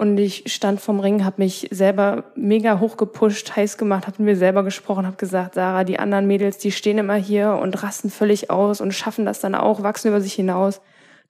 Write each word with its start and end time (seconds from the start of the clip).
Und 0.00 0.16
ich 0.16 0.44
stand 0.46 0.80
vom 0.80 0.98
Ring, 0.98 1.26
habe 1.26 1.42
mich 1.42 1.68
selber 1.70 2.24
mega 2.34 2.80
hoch 2.80 2.96
gepusht, 2.96 3.54
heiß 3.54 3.76
gemacht, 3.76 4.06
habe 4.06 4.16
mit 4.16 4.32
mir 4.32 4.36
selber 4.36 4.64
gesprochen, 4.64 5.04
habe 5.04 5.18
gesagt, 5.18 5.56
Sarah, 5.56 5.84
die 5.84 5.98
anderen 5.98 6.26
Mädels, 6.26 6.56
die 6.56 6.72
stehen 6.72 6.96
immer 6.96 7.16
hier 7.16 7.58
und 7.60 7.82
rasten 7.82 8.08
völlig 8.08 8.48
aus 8.48 8.80
und 8.80 8.94
schaffen 8.94 9.26
das 9.26 9.40
dann 9.40 9.54
auch, 9.54 9.82
wachsen 9.82 10.08
über 10.08 10.22
sich 10.22 10.32
hinaus. 10.32 10.80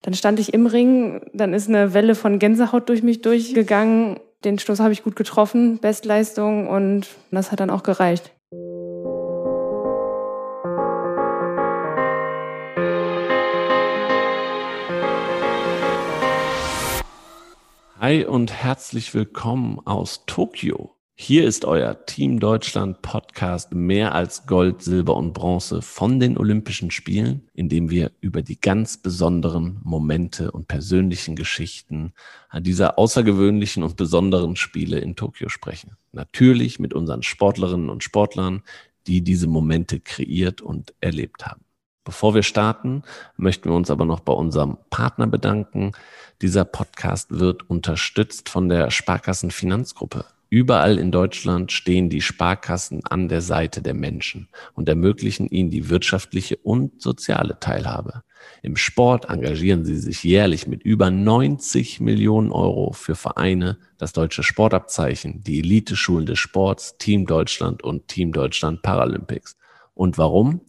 Dann 0.02 0.14
stand 0.14 0.38
ich 0.38 0.54
im 0.54 0.66
Ring, 0.66 1.20
dann 1.32 1.52
ist 1.52 1.68
eine 1.68 1.94
Welle 1.94 2.14
von 2.14 2.38
Gänsehaut 2.38 2.88
durch 2.88 3.02
mich 3.02 3.22
durchgegangen. 3.22 4.20
Den 4.44 4.60
Stoß 4.60 4.78
habe 4.78 4.92
ich 4.92 5.02
gut 5.02 5.16
getroffen, 5.16 5.78
Bestleistung 5.78 6.68
und 6.68 7.08
das 7.32 7.50
hat 7.50 7.58
dann 7.58 7.70
auch 7.70 7.82
gereicht. 7.82 8.30
Hi 18.02 18.24
und 18.24 18.50
herzlich 18.50 19.12
willkommen 19.12 19.78
aus 19.80 20.24
Tokio. 20.24 20.96
Hier 21.16 21.44
ist 21.44 21.66
euer 21.66 22.06
Team 22.06 22.40
Deutschland 22.40 23.02
Podcast 23.02 23.74
mehr 23.74 24.14
als 24.14 24.46
Gold, 24.46 24.80
Silber 24.80 25.14
und 25.16 25.34
Bronze 25.34 25.82
von 25.82 26.18
den 26.18 26.38
Olympischen 26.38 26.90
Spielen, 26.90 27.50
in 27.52 27.68
dem 27.68 27.90
wir 27.90 28.10
über 28.22 28.40
die 28.40 28.58
ganz 28.58 28.96
besonderen 28.96 29.80
Momente 29.84 30.50
und 30.50 30.66
persönlichen 30.66 31.36
Geschichten 31.36 32.14
an 32.48 32.62
dieser 32.62 32.98
außergewöhnlichen 32.98 33.82
und 33.82 33.98
besonderen 33.98 34.56
Spiele 34.56 34.98
in 35.00 35.14
Tokio 35.14 35.50
sprechen. 35.50 35.98
Natürlich 36.12 36.78
mit 36.78 36.94
unseren 36.94 37.22
Sportlerinnen 37.22 37.90
und 37.90 38.02
Sportlern, 38.02 38.62
die 39.08 39.20
diese 39.20 39.46
Momente 39.46 40.00
kreiert 40.00 40.62
und 40.62 40.94
erlebt 41.02 41.44
haben. 41.44 41.66
Bevor 42.04 42.34
wir 42.34 42.42
starten, 42.42 43.02
möchten 43.36 43.68
wir 43.68 43.76
uns 43.76 43.90
aber 43.90 44.06
noch 44.06 44.20
bei 44.20 44.32
unserem 44.32 44.78
Partner 44.88 45.26
bedanken. 45.26 45.92
Dieser 46.40 46.64
Podcast 46.64 47.38
wird 47.38 47.68
unterstützt 47.68 48.48
von 48.48 48.68
der 48.70 48.90
Sparkassen 48.90 49.50
Finanzgruppe. 49.50 50.24
Überall 50.48 50.98
in 50.98 51.12
Deutschland 51.12 51.70
stehen 51.70 52.10
die 52.10 52.22
Sparkassen 52.22 53.02
an 53.04 53.28
der 53.28 53.40
Seite 53.40 53.82
der 53.82 53.94
Menschen 53.94 54.48
und 54.74 54.88
ermöglichen 54.88 55.46
ihnen 55.46 55.70
die 55.70 55.90
wirtschaftliche 55.90 56.56
und 56.56 57.00
soziale 57.00 57.60
Teilhabe. 57.60 58.24
Im 58.62 58.76
Sport 58.76 59.26
engagieren 59.26 59.84
sie 59.84 59.96
sich 59.96 60.24
jährlich 60.24 60.66
mit 60.66 60.82
über 60.82 61.10
90 61.10 62.00
Millionen 62.00 62.50
Euro 62.50 62.92
für 62.92 63.14
Vereine, 63.14 63.78
das 63.98 64.12
deutsche 64.12 64.42
Sportabzeichen, 64.42 65.44
die 65.44 65.60
Eliteschulen 65.60 66.26
des 66.26 66.38
Sports, 66.38 66.96
Team 66.98 67.26
Deutschland 67.26 67.84
und 67.84 68.08
Team 68.08 68.32
Deutschland 68.32 68.82
Paralympics. 68.82 69.56
Und 69.94 70.18
warum? 70.18 70.62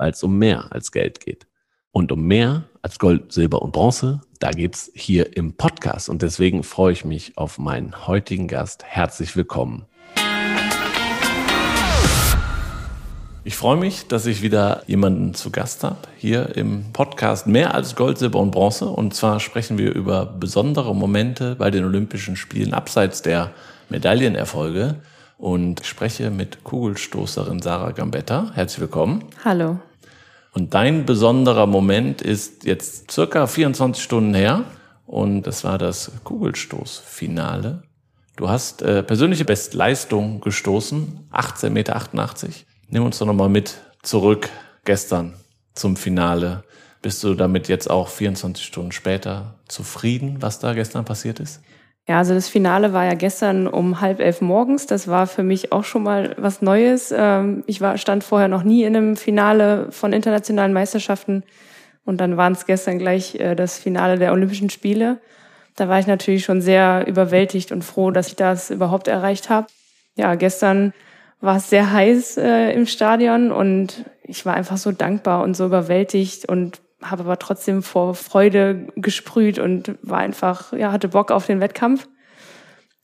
Weil 0.00 0.12
es 0.12 0.22
um 0.22 0.38
mehr 0.38 0.72
als 0.72 0.92
Geld 0.92 1.20
geht. 1.20 1.46
Und 1.90 2.10
um 2.10 2.22
mehr 2.22 2.64
als 2.80 2.98
Gold, 2.98 3.32
Silber 3.32 3.60
und 3.60 3.72
Bronze, 3.72 4.22
da 4.38 4.50
geht's 4.50 4.90
hier 4.94 5.36
im 5.36 5.58
Podcast. 5.58 6.08
Und 6.08 6.22
deswegen 6.22 6.62
freue 6.62 6.94
ich 6.94 7.04
mich 7.04 7.36
auf 7.36 7.58
meinen 7.58 8.06
heutigen 8.06 8.48
Gast. 8.48 8.82
Herzlich 8.82 9.36
willkommen. 9.36 9.84
Ich 13.44 13.56
freue 13.56 13.76
mich, 13.76 14.08
dass 14.08 14.24
ich 14.24 14.40
wieder 14.40 14.84
jemanden 14.86 15.34
zu 15.34 15.50
Gast 15.50 15.84
habe 15.84 15.98
hier 16.16 16.56
im 16.56 16.94
Podcast 16.94 17.46
Mehr 17.46 17.74
als 17.74 17.94
Gold, 17.94 18.16
Silber 18.16 18.40
und 18.40 18.52
Bronze. 18.52 18.86
Und 18.86 19.12
zwar 19.12 19.38
sprechen 19.38 19.76
wir 19.76 19.94
über 19.94 20.24
besondere 20.24 20.96
Momente 20.96 21.56
bei 21.56 21.70
den 21.70 21.84
Olympischen 21.84 22.36
Spielen 22.36 22.72
abseits 22.72 23.20
der 23.20 23.50
Medaillenerfolge. 23.90 24.94
Und 25.36 25.80
ich 25.80 25.88
spreche 25.88 26.30
mit 26.30 26.64
Kugelstoßerin 26.64 27.60
Sarah 27.60 27.90
Gambetta. 27.90 28.50
Herzlich 28.54 28.80
willkommen. 28.80 29.24
Hallo. 29.44 29.78
Und 30.52 30.74
dein 30.74 31.06
besonderer 31.06 31.66
Moment 31.66 32.22
ist 32.22 32.64
jetzt 32.64 33.10
circa 33.10 33.46
24 33.46 34.02
Stunden 34.02 34.34
her 34.34 34.64
und 35.06 35.42
das 35.42 35.64
war 35.64 35.78
das 35.78 36.12
Kugelstoßfinale. 36.24 37.82
Du 38.36 38.48
hast 38.48 38.82
äh, 38.82 39.02
persönliche 39.02 39.44
Bestleistung 39.44 40.40
gestoßen, 40.40 41.28
18,88 41.32 41.70
Meter. 41.70 42.00
Nimm 42.88 43.04
uns 43.04 43.18
doch 43.18 43.26
nochmal 43.26 43.48
mit 43.48 43.78
zurück 44.02 44.48
gestern 44.84 45.34
zum 45.74 45.96
Finale. 45.96 46.64
Bist 47.02 47.22
du 47.22 47.34
damit 47.34 47.68
jetzt 47.68 47.88
auch 47.88 48.08
24 48.08 48.64
Stunden 48.64 48.92
später 48.92 49.54
zufrieden, 49.68 50.36
was 50.40 50.58
da 50.58 50.74
gestern 50.74 51.04
passiert 51.04 51.40
ist? 51.40 51.60
Ja, 52.10 52.18
also 52.18 52.34
das 52.34 52.48
Finale 52.48 52.92
war 52.92 53.04
ja 53.04 53.14
gestern 53.14 53.68
um 53.68 54.00
halb 54.00 54.18
elf 54.18 54.40
morgens. 54.40 54.88
Das 54.88 55.06
war 55.06 55.28
für 55.28 55.44
mich 55.44 55.70
auch 55.70 55.84
schon 55.84 56.02
mal 56.02 56.34
was 56.38 56.60
Neues. 56.60 57.14
Ähm, 57.16 57.62
ich 57.68 57.80
war, 57.80 57.98
stand 57.98 58.24
vorher 58.24 58.48
noch 58.48 58.64
nie 58.64 58.82
in 58.82 58.96
einem 58.96 59.16
Finale 59.16 59.86
von 59.92 60.12
internationalen 60.12 60.72
Meisterschaften. 60.72 61.44
Und 62.04 62.20
dann 62.20 62.36
waren 62.36 62.54
es 62.54 62.66
gestern 62.66 62.98
gleich 62.98 63.36
äh, 63.36 63.54
das 63.54 63.78
Finale 63.78 64.18
der 64.18 64.32
Olympischen 64.32 64.70
Spiele. 64.70 65.20
Da 65.76 65.88
war 65.88 66.00
ich 66.00 66.08
natürlich 66.08 66.44
schon 66.44 66.60
sehr 66.60 67.06
überwältigt 67.06 67.70
und 67.70 67.84
froh, 67.84 68.10
dass 68.10 68.26
ich 68.26 68.34
das 68.34 68.72
überhaupt 68.72 69.06
erreicht 69.06 69.48
habe. 69.48 69.68
Ja, 70.16 70.34
gestern 70.34 70.92
war 71.40 71.58
es 71.58 71.70
sehr 71.70 71.92
heiß 71.92 72.38
äh, 72.38 72.72
im 72.72 72.86
Stadion 72.86 73.52
und 73.52 74.04
ich 74.24 74.44
war 74.44 74.54
einfach 74.54 74.78
so 74.78 74.90
dankbar 74.90 75.44
und 75.44 75.56
so 75.56 75.64
überwältigt 75.64 76.48
und 76.48 76.80
habe 77.02 77.24
aber 77.24 77.38
trotzdem 77.38 77.82
vor 77.82 78.14
Freude 78.14 78.88
gesprüht 78.96 79.58
und 79.58 79.96
war 80.02 80.18
einfach, 80.18 80.72
ja, 80.72 80.92
hatte 80.92 81.08
Bock 81.08 81.30
auf 81.30 81.46
den 81.46 81.60
Wettkampf. 81.60 82.08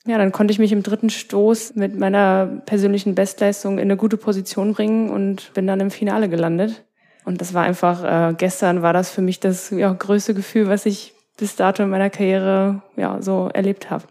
Ja, 0.05 0.17
dann 0.17 0.31
konnte 0.31 0.51
ich 0.51 0.59
mich 0.59 0.71
im 0.71 0.83
dritten 0.83 1.09
Stoß 1.09 1.75
mit 1.75 1.97
meiner 1.97 2.61
persönlichen 2.65 3.13
Bestleistung 3.13 3.73
in 3.73 3.85
eine 3.85 3.97
gute 3.97 4.15
Position 4.15 4.73
bringen 4.73 5.09
und 5.09 5.53
bin 5.53 5.67
dann 5.67 5.81
im 5.81 5.91
Finale 5.91 6.29
gelandet. 6.29 6.85
Und 7.25 7.41
das 7.41 7.53
war 7.53 7.63
einfach, 7.63 8.03
äh, 8.03 8.33
gestern 8.37 8.81
war 8.81 8.93
das 8.93 9.11
für 9.11 9.21
mich 9.21 9.41
das 9.41 9.69
ja, 9.69 9.91
größte 9.91 10.33
Gefühl, 10.33 10.69
was 10.69 10.85
ich 10.85 11.13
bis 11.37 11.57
dato 11.57 11.83
in 11.83 11.89
meiner 11.89 12.09
Karriere 12.09 12.81
ja, 12.95 13.21
so 13.21 13.49
erlebt 13.53 13.89
habe. 13.89 14.05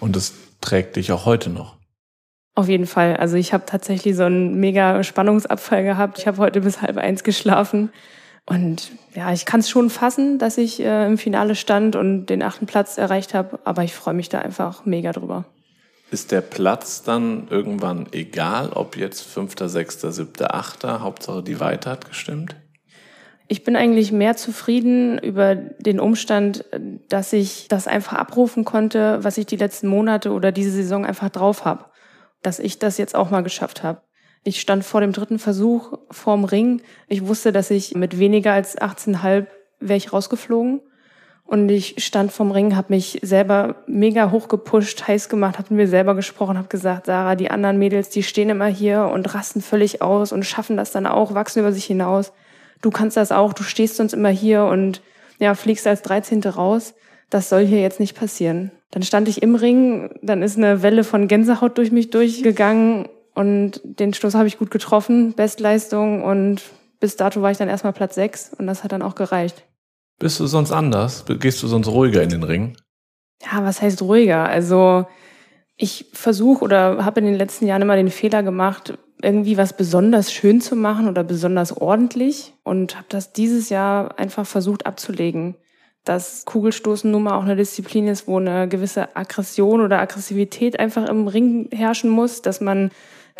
Und 0.00 0.16
es 0.16 0.34
trägt 0.60 0.96
dich 0.96 1.12
auch 1.12 1.26
heute 1.26 1.48
noch? 1.50 1.76
Auf 2.56 2.68
jeden 2.68 2.86
Fall. 2.86 3.16
Also 3.16 3.36
ich 3.36 3.52
habe 3.52 3.64
tatsächlich 3.66 4.16
so 4.16 4.24
einen 4.24 4.58
mega 4.58 5.04
Spannungsabfall 5.04 5.84
gehabt. 5.84 6.18
Ich 6.18 6.26
habe 6.26 6.38
heute 6.38 6.60
bis 6.60 6.82
halb 6.82 6.96
eins 6.96 7.22
geschlafen. 7.22 7.90
Und 8.46 8.90
ja, 9.14 9.32
ich 9.32 9.46
kann 9.46 9.60
es 9.60 9.70
schon 9.70 9.90
fassen, 9.90 10.38
dass 10.38 10.58
ich 10.58 10.80
äh, 10.80 11.06
im 11.06 11.18
Finale 11.18 11.54
stand 11.54 11.94
und 11.96 12.26
den 12.26 12.42
achten 12.42 12.66
Platz 12.66 12.98
erreicht 12.98 13.34
habe, 13.34 13.60
aber 13.64 13.84
ich 13.84 13.94
freue 13.94 14.14
mich 14.14 14.28
da 14.28 14.40
einfach 14.40 14.84
mega 14.84 15.12
drüber. 15.12 15.44
Ist 16.10 16.32
der 16.32 16.40
Platz 16.40 17.04
dann 17.04 17.46
irgendwann 17.50 18.08
egal, 18.10 18.70
ob 18.70 18.96
jetzt 18.96 19.22
fünfter, 19.22 19.68
sechster, 19.68 20.10
siebter, 20.10 20.54
achter, 20.54 21.00
Hauptsache 21.00 21.42
die 21.42 21.60
Weite 21.60 21.88
hat 21.88 22.08
gestimmt? 22.08 22.56
Ich 23.46 23.62
bin 23.64 23.76
eigentlich 23.76 24.10
mehr 24.10 24.36
zufrieden 24.36 25.18
über 25.18 25.54
den 25.54 26.00
Umstand, 26.00 26.64
dass 27.08 27.32
ich 27.32 27.68
das 27.68 27.86
einfach 27.86 28.16
abrufen 28.16 28.64
konnte, 28.64 29.22
was 29.22 29.38
ich 29.38 29.46
die 29.46 29.56
letzten 29.56 29.88
Monate 29.88 30.32
oder 30.32 30.52
diese 30.52 30.70
Saison 30.70 31.04
einfach 31.04 31.30
drauf 31.30 31.64
habe. 31.64 31.86
Dass 32.42 32.58
ich 32.58 32.78
das 32.78 32.96
jetzt 32.96 33.14
auch 33.14 33.30
mal 33.30 33.42
geschafft 33.42 33.82
habe. 33.82 34.02
Ich 34.42 34.60
stand 34.60 34.84
vor 34.84 35.00
dem 35.00 35.12
dritten 35.12 35.38
Versuch 35.38 35.98
vorm 36.10 36.44
Ring. 36.44 36.80
Ich 37.08 37.26
wusste, 37.26 37.52
dass 37.52 37.70
ich 37.70 37.94
mit 37.94 38.18
weniger 38.18 38.52
als 38.52 38.78
18,5 38.78 39.46
wäre 39.80 39.96
ich 39.96 40.12
rausgeflogen. 40.12 40.80
Und 41.44 41.68
ich 41.68 41.96
stand 42.04 42.30
vorm 42.30 42.52
Ring, 42.52 42.76
habe 42.76 42.94
mich 42.94 43.18
selber 43.22 43.82
mega 43.88 44.30
hoch 44.30 44.46
gepusht, 44.46 45.08
heiß 45.08 45.28
gemacht, 45.28 45.58
habe 45.58 45.74
mit 45.74 45.78
mir 45.78 45.88
selber 45.88 46.14
gesprochen, 46.14 46.56
habe 46.56 46.68
gesagt, 46.68 47.06
Sarah, 47.06 47.34
die 47.34 47.50
anderen 47.50 47.76
Mädels, 47.76 48.08
die 48.08 48.22
stehen 48.22 48.50
immer 48.50 48.68
hier 48.68 49.10
und 49.12 49.34
rasten 49.34 49.60
völlig 49.60 50.00
aus 50.00 50.30
und 50.32 50.46
schaffen 50.46 50.76
das 50.76 50.92
dann 50.92 51.06
auch, 51.06 51.34
wachsen 51.34 51.58
über 51.58 51.72
sich 51.72 51.86
hinaus. 51.86 52.32
Du 52.82 52.90
kannst 52.90 53.16
das 53.16 53.32
auch, 53.32 53.52
du 53.52 53.64
stehst 53.64 53.96
sonst 53.96 54.12
immer 54.12 54.28
hier 54.28 54.64
und 54.64 55.02
ja, 55.40 55.54
fliegst 55.56 55.88
als 55.88 56.02
13. 56.02 56.40
raus. 56.44 56.94
Das 57.30 57.48
soll 57.48 57.66
hier 57.66 57.80
jetzt 57.80 57.98
nicht 57.98 58.16
passieren. 58.16 58.70
Dann 58.92 59.02
stand 59.02 59.26
ich 59.26 59.42
im 59.42 59.56
Ring, 59.56 60.10
dann 60.22 60.42
ist 60.42 60.56
eine 60.56 60.82
Welle 60.82 61.02
von 61.02 61.26
Gänsehaut 61.26 61.78
durch 61.78 61.90
mich 61.90 62.10
durchgegangen 62.10 63.08
und 63.34 63.80
den 63.84 64.14
Stoß 64.14 64.34
habe 64.34 64.48
ich 64.48 64.58
gut 64.58 64.70
getroffen, 64.70 65.34
Bestleistung 65.34 66.22
und 66.22 66.62
bis 67.00 67.16
dato 67.16 67.40
war 67.42 67.50
ich 67.50 67.58
dann 67.58 67.68
erstmal 67.68 67.92
Platz 67.92 68.14
6 68.14 68.54
und 68.58 68.66
das 68.66 68.84
hat 68.84 68.92
dann 68.92 69.02
auch 69.02 69.14
gereicht. 69.14 69.64
Bist 70.18 70.38
du 70.38 70.46
sonst 70.46 70.70
anders? 70.70 71.24
Gehst 71.26 71.62
du 71.62 71.66
sonst 71.66 71.88
ruhiger 71.88 72.22
in 72.22 72.28
den 72.28 72.42
Ring? 72.42 72.76
Ja, 73.42 73.64
was 73.64 73.80
heißt 73.80 74.02
ruhiger? 74.02 74.44
Also 74.44 75.06
ich 75.76 76.10
versuche 76.12 76.62
oder 76.62 77.04
habe 77.04 77.20
in 77.20 77.26
den 77.26 77.36
letzten 77.36 77.66
Jahren 77.66 77.80
immer 77.80 77.96
den 77.96 78.10
Fehler 78.10 78.42
gemacht, 78.42 78.98
irgendwie 79.22 79.56
was 79.56 79.76
besonders 79.76 80.30
schön 80.30 80.60
zu 80.60 80.76
machen 80.76 81.08
oder 81.08 81.24
besonders 81.24 81.76
ordentlich 81.76 82.52
und 82.64 82.96
habe 82.96 83.06
das 83.08 83.32
dieses 83.32 83.70
Jahr 83.70 84.18
einfach 84.18 84.46
versucht 84.46 84.84
abzulegen. 84.84 85.56
Dass 86.04 86.44
Kugelstoßen 86.44 87.10
nun 87.10 87.22
mal 87.22 87.36
auch 87.36 87.44
eine 87.44 87.56
Disziplin 87.56 88.08
ist, 88.08 88.26
wo 88.26 88.38
eine 88.38 88.68
gewisse 88.68 89.16
Aggression 89.16 89.80
oder 89.80 90.00
Aggressivität 90.00 90.78
einfach 90.78 91.08
im 91.08 91.28
Ring 91.28 91.68
herrschen 91.72 92.10
muss, 92.10 92.42
dass 92.42 92.60
man 92.60 92.90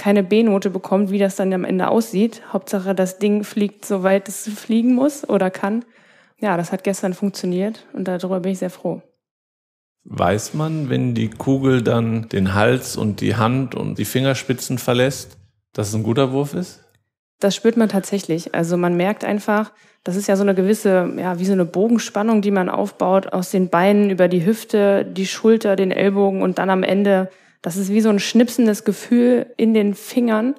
keine 0.00 0.23
B-Note 0.23 0.70
bekommt, 0.70 1.11
wie 1.11 1.19
das 1.19 1.37
dann 1.37 1.52
am 1.52 1.64
Ende 1.64 1.88
aussieht. 1.88 2.41
Hauptsache, 2.55 2.94
das 2.94 3.19
Ding 3.19 3.44
fliegt, 3.44 3.85
soweit 3.85 4.29
es 4.29 4.49
fliegen 4.49 4.94
muss 4.94 5.29
oder 5.29 5.50
kann. 5.50 5.85
Ja, 6.41 6.56
das 6.56 6.73
hat 6.73 6.85
gestern 6.85 7.12
funktioniert 7.12 7.87
und 7.93 8.08
darüber 8.08 8.41
bin 8.41 8.52
ich 8.52 8.61
sehr 8.61 8.70
froh. 8.70 9.02
Weiß 10.05 10.55
man, 10.55 10.88
wenn 10.88 11.14
die 11.14 11.29
Kugel 11.29 11.82
dann 11.82 12.31
den 12.31 12.55
Hals 12.55 12.97
und 12.97 13.20
die 13.20 13.37
Hand 13.37 13.75
und 13.75 13.99
die 13.99 14.06
Fingerspitzen 14.06 14.79
verlässt, 14.79 15.37
dass 15.75 15.88
es 15.88 15.94
ein 15.94 16.03
guter 16.03 16.32
Wurf 16.32 16.55
ist? 16.55 16.82
Das 17.38 17.55
spürt 17.55 17.76
man 17.76 17.91
tatsächlich. 17.91 18.55
Also 18.55 18.79
man 18.79 18.96
merkt 18.96 19.23
einfach, 19.23 19.70
das 20.03 20.17
ist 20.17 20.29
ja 20.29 20.37
so 20.37 20.43
eine 20.43 20.55
gewisse, 20.55 21.12
ja, 21.19 21.38
wie 21.38 21.44
so 21.44 21.53
eine 21.53 21.67
Bogenspannung, 21.67 22.41
die 22.41 22.50
man 22.50 22.70
aufbaut 22.70 23.35
aus 23.35 23.50
den 23.50 23.69
Beinen 23.69 24.08
über 24.08 24.29
die 24.29 24.46
Hüfte, 24.46 25.05
die 25.05 25.26
Schulter, 25.26 25.76
den 25.76 25.91
Ellbogen 25.91 26.41
und 26.41 26.58
dann 26.58 26.70
am 26.70 26.82
Ende, 26.82 27.29
das 27.62 27.76
ist 27.76 27.90
wie 27.90 28.00
so 28.00 28.08
ein 28.08 28.18
schnipsendes 28.18 28.84
Gefühl 28.84 29.52
in 29.56 29.74
den 29.74 29.94
Fingern. 29.94 30.54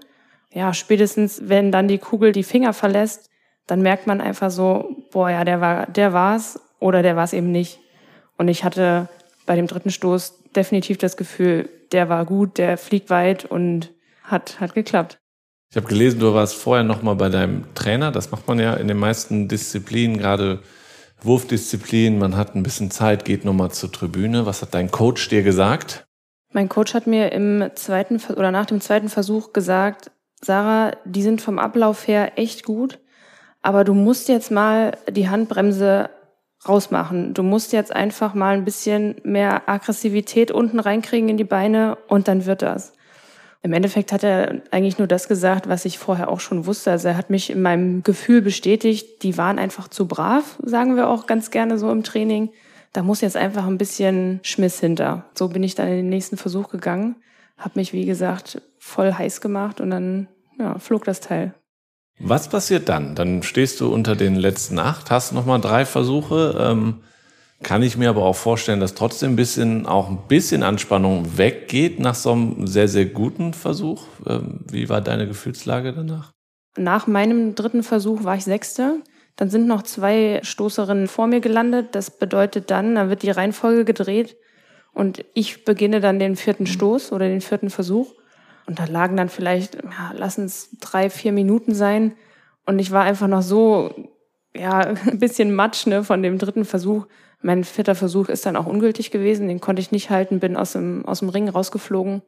Ja, 0.52 0.74
spätestens, 0.74 1.42
wenn 1.46 1.72
dann 1.72 1.88
die 1.88 1.98
Kugel 1.98 2.32
die 2.32 2.44
Finger 2.44 2.74
verlässt, 2.74 3.30
dann 3.68 3.82
merkt 3.82 4.08
man 4.08 4.22
einfach 4.22 4.52
so, 4.52 4.98
boah, 5.12 5.30
ja, 5.30 5.44
der 5.46 5.62
war, 5.62 5.86
der 5.88 6.14
war's 6.14 6.60
oder 6.80 7.02
der 7.02 7.16
war's 7.16 7.34
eben 7.34 7.52
nicht. 7.52 7.80
Und 8.38 8.48
ich 8.48 8.64
hatte 8.64 9.08
bei 9.46 9.56
dem 9.56 9.68
dritten 9.68 9.92
Stoß 9.92 10.44
definitiv 10.56 10.98
das 10.98 11.18
Gefühl, 11.18 11.70
der 11.92 12.10
war 12.10 12.26
gut, 12.26 12.58
der 12.58 12.78
fliegt 12.78 13.10
weit 13.10 13.46
und 13.46 13.92
hat, 14.24 14.60
hat 14.60 14.74
geklappt. 14.74 15.18
Ich 15.70 15.78
habe 15.78 15.88
gelesen, 15.88 16.20
du 16.20 16.34
warst 16.34 16.56
vorher 16.56 16.84
noch 16.84 17.02
mal 17.02 17.16
bei 17.16 17.30
deinem 17.30 17.74
Trainer. 17.76 18.12
Das 18.12 18.32
macht 18.32 18.48
man 18.48 18.60
ja 18.60 18.74
in 18.74 18.90
den 18.90 18.98
meisten 18.98 19.48
Disziplinen, 19.48 20.18
gerade 20.18 20.60
Wurfdisziplinen. 21.22 22.20
Man 22.20 22.36
hat 22.36 22.56
ein 22.56 22.64
bisschen 22.64 22.92
Zeit, 22.92 23.24
geht 23.24 23.46
noch 23.46 23.54
mal 23.54 23.72
zur 23.72 23.92
Tribüne. 23.92 24.46
Was 24.46 24.62
hat 24.62 24.74
dein 24.74 24.92
Coach 24.92 25.30
dir 25.30 25.44
gesagt? 25.44 26.06
Mein 26.54 26.70
Coach 26.70 26.94
hat 26.94 27.08
mir 27.08 27.32
im 27.32 27.70
zweiten 27.76 28.20
oder 28.34 28.52
nach 28.52 28.66
dem 28.66 28.82
zweiten 28.82 29.10
Versuch 29.10 29.54
gesagt, 29.54 30.12
Sarah, 30.44 30.92
die 31.06 31.24
sind 31.24 31.42
vom 31.42 31.60
Ablauf 31.60 32.08
her 32.08 32.34
echt 32.38 32.66
gut, 32.66 33.00
aber 33.62 33.84
du 33.84 33.94
musst 33.94 34.28
jetzt 34.28 34.52
mal 34.52 34.98
die 35.10 35.30
Handbremse 35.30 36.10
rausmachen. 36.68 37.34
Du 37.34 37.44
musst 37.44 37.74
jetzt 37.74 37.96
einfach 37.96 38.34
mal 38.34 38.56
ein 38.56 38.66
bisschen 38.66 39.16
mehr 39.24 39.68
Aggressivität 39.68 40.52
unten 40.52 40.80
reinkriegen 40.80 41.30
in 41.30 41.38
die 41.38 41.44
Beine 41.44 41.98
und 42.08 42.28
dann 42.28 42.46
wird 42.46 42.62
das. 42.62 42.94
Im 43.64 43.74
Endeffekt 43.74 44.12
hat 44.12 44.24
er 44.24 44.62
eigentlich 44.72 44.98
nur 44.98 45.08
das 45.08 45.28
gesagt, 45.28 45.70
was 45.70 45.86
ich 45.86 46.00
vorher 46.00 46.30
auch 46.30 46.40
schon 46.40 46.66
wusste. 46.66 46.92
Also 46.92 47.10
er 47.10 47.18
hat 47.18 47.30
mich 47.30 47.52
in 47.52 47.62
meinem 47.62 48.02
Gefühl 48.02 48.42
bestätigt, 48.42 49.22
die 49.24 49.38
waren 49.38 49.60
einfach 49.60 49.88
zu 49.88 50.08
brav, 50.08 50.58
sagen 50.64 50.96
wir 50.96 51.08
auch 51.08 51.28
ganz 51.28 51.52
gerne 51.52 51.78
so 51.78 51.92
im 51.92 52.04
Training. 52.04 52.50
Da 52.94 53.04
muss 53.04 53.22
jetzt 53.22 53.38
einfach 53.38 53.66
ein 53.66 53.78
bisschen 53.78 54.40
Schmiss 54.44 54.80
hinter. 54.80 55.26
So 55.34 55.48
bin 55.48 55.64
ich 55.64 55.76
dann 55.76 55.88
in 55.88 55.98
den 55.98 56.10
nächsten 56.10 56.38
Versuch 56.38 56.70
gegangen, 56.70 57.16
habe 57.58 57.80
mich, 57.80 57.94
wie 57.94 58.06
gesagt, 58.06 58.62
voll 58.80 59.14
heiß 59.14 59.42
gemacht 59.42 59.80
und 59.80 59.92
dann 59.92 60.28
ja, 60.60 60.78
flog 60.80 61.06
das 61.06 61.22
Teil. 61.22 61.54
Was 62.20 62.50
passiert 62.50 62.90
dann? 62.90 63.16
Dann 63.16 63.44
stehst 63.44 63.80
du 63.82 63.92
unter 63.92 64.16
den 64.16 64.36
letzten 64.36 64.78
acht, 64.78 65.10
hast 65.10 65.32
nochmal 65.32 65.62
drei 65.62 65.86
Versuche. 65.86 66.58
Ähm 66.60 67.02
kann 67.64 67.84
ich 67.84 67.96
mir 67.96 68.10
aber 68.10 68.24
auch 68.24 68.36
vorstellen, 68.36 68.80
dass 68.80 68.96
trotzdem 68.96 69.34
ein 69.34 69.36
bisschen, 69.36 69.86
auch 69.86 70.10
ein 70.10 70.28
bisschen 70.28 70.64
Anspannung 70.64 71.38
weggeht 71.38 72.00
nach 72.00 72.16
so 72.16 72.32
einem 72.32 72.68
sehr, 72.68 72.88
sehr 72.88 73.06
guten 73.06 73.54
Versuch. 73.54 74.04
Ähm, 74.26 74.62
wie 74.72 74.90
war 74.90 75.02
deine 75.02 75.28
Gefühlslage 75.28 75.94
danach? 75.94 76.32
Nach 76.78 77.06
meinem 77.06 77.54
dritten 77.54 77.84
Versuch 77.84 78.24
war 78.24 78.36
ich 78.36 78.46
Sechste. 78.46 79.02
Dann 79.36 79.50
sind 79.50 79.68
noch 79.68 79.84
zwei 79.84 80.40
Stoßerinnen 80.44 81.08
vor 81.08 81.28
mir 81.28 81.40
gelandet. 81.40 81.90
Das 81.94 82.12
bedeutet 82.12 82.70
dann, 82.72 82.96
dann 82.96 83.10
wird 83.10 83.24
die 83.24 83.32
Reihenfolge 83.32 83.86
gedreht 83.86 84.38
und 84.94 85.24
ich 85.34 85.66
beginne 85.66 86.02
dann 86.02 86.20
den 86.20 86.36
vierten 86.36 86.68
Stoß 86.68 87.12
oder 87.12 87.28
den 87.28 87.42
vierten 87.42 87.70
Versuch. 87.70 88.14
Und 88.68 88.80
da 88.80 88.86
lagen 88.86 89.18
dann 89.18 89.30
vielleicht, 89.30 89.76
ja, 89.76 90.14
lass 90.16 90.38
es 90.38 90.70
drei, 90.80 91.10
vier 91.10 91.32
Minuten 91.32 91.74
sein. 91.74 92.14
Und 92.66 92.80
ich 92.80 92.92
war 92.92 93.04
einfach 93.04 93.28
noch 93.28 93.42
so, 93.42 93.94
ja, 94.56 94.80
ein 95.08 95.20
bisschen 95.20 95.56
matsch 95.56 95.88
ne, 95.88 96.04
von 96.04 96.22
dem 96.22 96.38
dritten 96.38 96.66
Versuch 96.66 97.08
mein 97.42 97.64
vierter 97.64 97.96
Versuch 97.96 98.30
ist 98.30 98.46
dann 98.46 98.56
auch 98.56 98.66
ungültig 98.66 99.12
gewesen, 99.12 99.48
den 99.48 99.62
konnte 99.62 99.82
ich 99.82 99.92
nicht 99.92 100.10
halten, 100.10 100.40
bin 100.40 100.56
aus 100.56 100.74
dem, 100.74 101.06
aus 101.06 101.20
dem 101.20 101.30
Ring 101.30 101.50
rausgeflogen. 101.50 102.22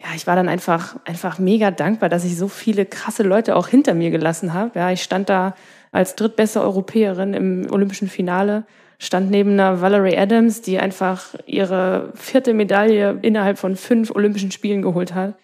Ja, 0.00 0.08
ich 0.14 0.26
war 0.26 0.36
dann 0.36 0.48
einfach, 0.48 0.96
einfach 1.04 1.38
mega 1.38 1.70
dankbar, 1.70 2.08
dass 2.08 2.24
ich 2.24 2.36
so 2.36 2.48
viele 2.48 2.84
krasse 2.86 3.22
Leute 3.22 3.56
auch 3.56 3.68
hinter 3.68 3.94
mir 3.94 4.10
gelassen 4.10 4.52
habe. 4.52 4.78
Ja, 4.78 4.90
ich 4.90 5.02
stand 5.02 5.28
da 5.28 5.54
als 5.94 6.16
drittbeste 6.16 6.60
Europäerin 6.60 7.34
im 7.34 7.66
olympischen 7.70 8.08
Finale, 8.08 8.66
stand 8.98 9.30
neben 9.30 9.52
einer 9.52 9.80
Valerie 9.80 10.16
Adams, 10.16 10.60
die 10.60 10.78
einfach 10.78 11.34
ihre 11.46 12.12
vierte 12.14 12.54
Medaille 12.54 13.18
innerhalb 13.22 13.58
von 13.58 13.76
fünf 13.76 14.10
Olympischen 14.10 14.50
Spielen 14.50 14.82
geholt 14.82 15.14
hat. 15.14 15.34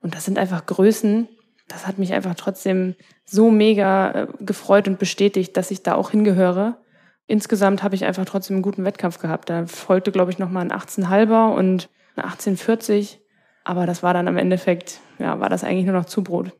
Und 0.00 0.14
das 0.14 0.24
sind 0.24 0.38
einfach 0.38 0.66
Größen. 0.66 1.28
Das 1.68 1.86
hat 1.86 1.98
mich 1.98 2.12
einfach 2.12 2.34
trotzdem 2.34 2.94
so 3.24 3.50
mega 3.50 4.10
äh, 4.10 4.26
gefreut 4.40 4.88
und 4.88 4.98
bestätigt, 4.98 5.56
dass 5.56 5.70
ich 5.70 5.82
da 5.82 5.94
auch 5.94 6.10
hingehöre 6.10 6.78
insgesamt 7.28 7.84
habe 7.84 7.94
ich 7.94 8.04
einfach 8.04 8.24
trotzdem 8.24 8.56
einen 8.56 8.62
guten 8.62 8.84
Wettkampf 8.84 9.20
gehabt. 9.20 9.48
Da 9.48 9.66
folgte, 9.66 10.10
glaube 10.10 10.32
ich, 10.32 10.38
nochmal 10.38 10.64
ein 10.64 10.72
18,5er 10.72 11.54
und 11.54 11.88
ein 12.16 12.24
18,40. 12.24 13.18
Aber 13.62 13.86
das 13.86 14.02
war 14.02 14.14
dann 14.14 14.26
am 14.26 14.38
Endeffekt, 14.38 14.98
ja, 15.18 15.38
war 15.38 15.50
das 15.50 15.62
eigentlich 15.62 15.84
nur 15.84 15.94
noch 15.94 16.06
Zubrot. 16.06 16.52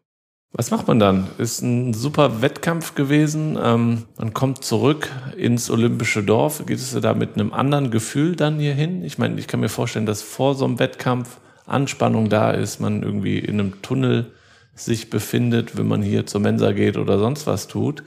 Was 0.52 0.70
macht 0.70 0.88
man 0.88 0.98
dann? 0.98 1.26
Ist 1.36 1.60
ein 1.60 1.92
super 1.92 2.40
Wettkampf 2.40 2.94
gewesen. 2.94 3.58
Ähm, 3.62 4.04
man 4.16 4.32
kommt 4.32 4.64
zurück 4.64 5.10
ins 5.36 5.70
olympische 5.70 6.22
Dorf. 6.22 6.64
Geht 6.64 6.78
es 6.78 6.98
da 6.98 7.14
mit 7.14 7.34
einem 7.34 7.52
anderen 7.52 7.90
Gefühl 7.90 8.34
dann 8.34 8.58
hier 8.58 8.74
hin? 8.74 9.04
Ich 9.04 9.18
meine, 9.18 9.38
ich 9.38 9.46
kann 9.46 9.60
mir 9.60 9.68
vorstellen, 9.68 10.06
dass 10.06 10.22
vor 10.22 10.54
so 10.54 10.64
einem 10.64 10.78
Wettkampf 10.78 11.38
Anspannung 11.66 12.30
da 12.30 12.50
ist, 12.50 12.80
man 12.80 13.02
irgendwie 13.02 13.38
in 13.38 13.60
einem 13.60 13.82
Tunnel 13.82 14.32
sich 14.74 15.10
befindet, 15.10 15.76
wenn 15.76 15.86
man 15.86 16.02
hier 16.02 16.24
zur 16.24 16.40
Mensa 16.40 16.72
geht 16.72 16.96
oder 16.96 17.18
sonst 17.18 17.46
was 17.46 17.68
tut. 17.68 18.02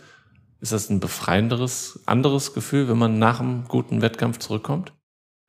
Ist 0.61 0.71
das 0.71 0.89
ein 0.89 0.99
befreienderes, 0.99 2.01
anderes 2.05 2.53
Gefühl, 2.53 2.89
wenn 2.89 2.97
man 2.97 3.19
nach 3.19 3.39
einem 3.39 3.65
guten 3.67 4.01
Wettkampf 4.01 4.39
zurückkommt? 4.39 4.93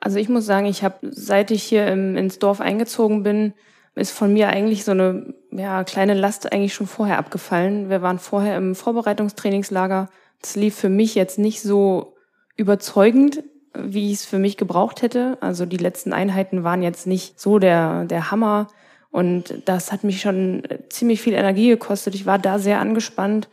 Also 0.01 0.19
ich 0.19 0.29
muss 0.29 0.47
sagen, 0.47 0.67
ich 0.67 0.83
habe, 0.83 0.97
seit 1.11 1.51
ich 1.51 1.63
hier 1.63 1.87
im, 1.87 2.17
ins 2.17 2.39
Dorf 2.39 2.61
eingezogen 2.61 3.23
bin, 3.23 3.55
ist 3.95 4.13
von 4.13 4.33
mir 4.33 4.49
eigentlich 4.49 4.85
so 4.85 4.93
eine 4.93 5.35
ja, 5.51 5.85
kleine 5.85 6.15
Last 6.15 6.53
eigentlich 6.53 6.75
schon 6.75 6.87
vorher 6.87 7.19
abgefallen. 7.19 7.91
Wir 7.91 8.03
waren 8.03 8.19
vorher 8.19 8.57
im 8.57 8.75
Vorbereitungstrainingslager. 8.75 10.09
Das 10.41 10.57
lief 10.57 10.75
für 10.75 10.89
mich 10.89 11.15
jetzt 11.15 11.39
nicht 11.39 11.61
so 11.61 12.15
überzeugend, 12.57 13.43
wie 13.75 14.09
ich 14.09 14.19
es 14.19 14.25
für 14.25 14.39
mich 14.39 14.57
gebraucht 14.57 15.03
hätte. 15.03 15.37
Also 15.41 15.67
die 15.67 15.77
letzten 15.77 16.13
Einheiten 16.13 16.65
waren 16.65 16.83
jetzt 16.83 17.07
nicht 17.07 17.39
so 17.39 17.59
der, 17.59 18.05
der 18.05 18.31
Hammer. 18.31 18.69
Und 19.11 19.63
das 19.67 19.93
hat 19.93 20.05
mich 20.05 20.23
schon 20.23 20.63
ziemlich 20.89 21.21
viel 21.21 21.35
Energie 21.35 21.69
gekostet. 21.69 22.15
Ich 22.15 22.25
war 22.25 22.39
da 22.39 22.59
sehr 22.59 22.81
angespannt. 22.81 23.49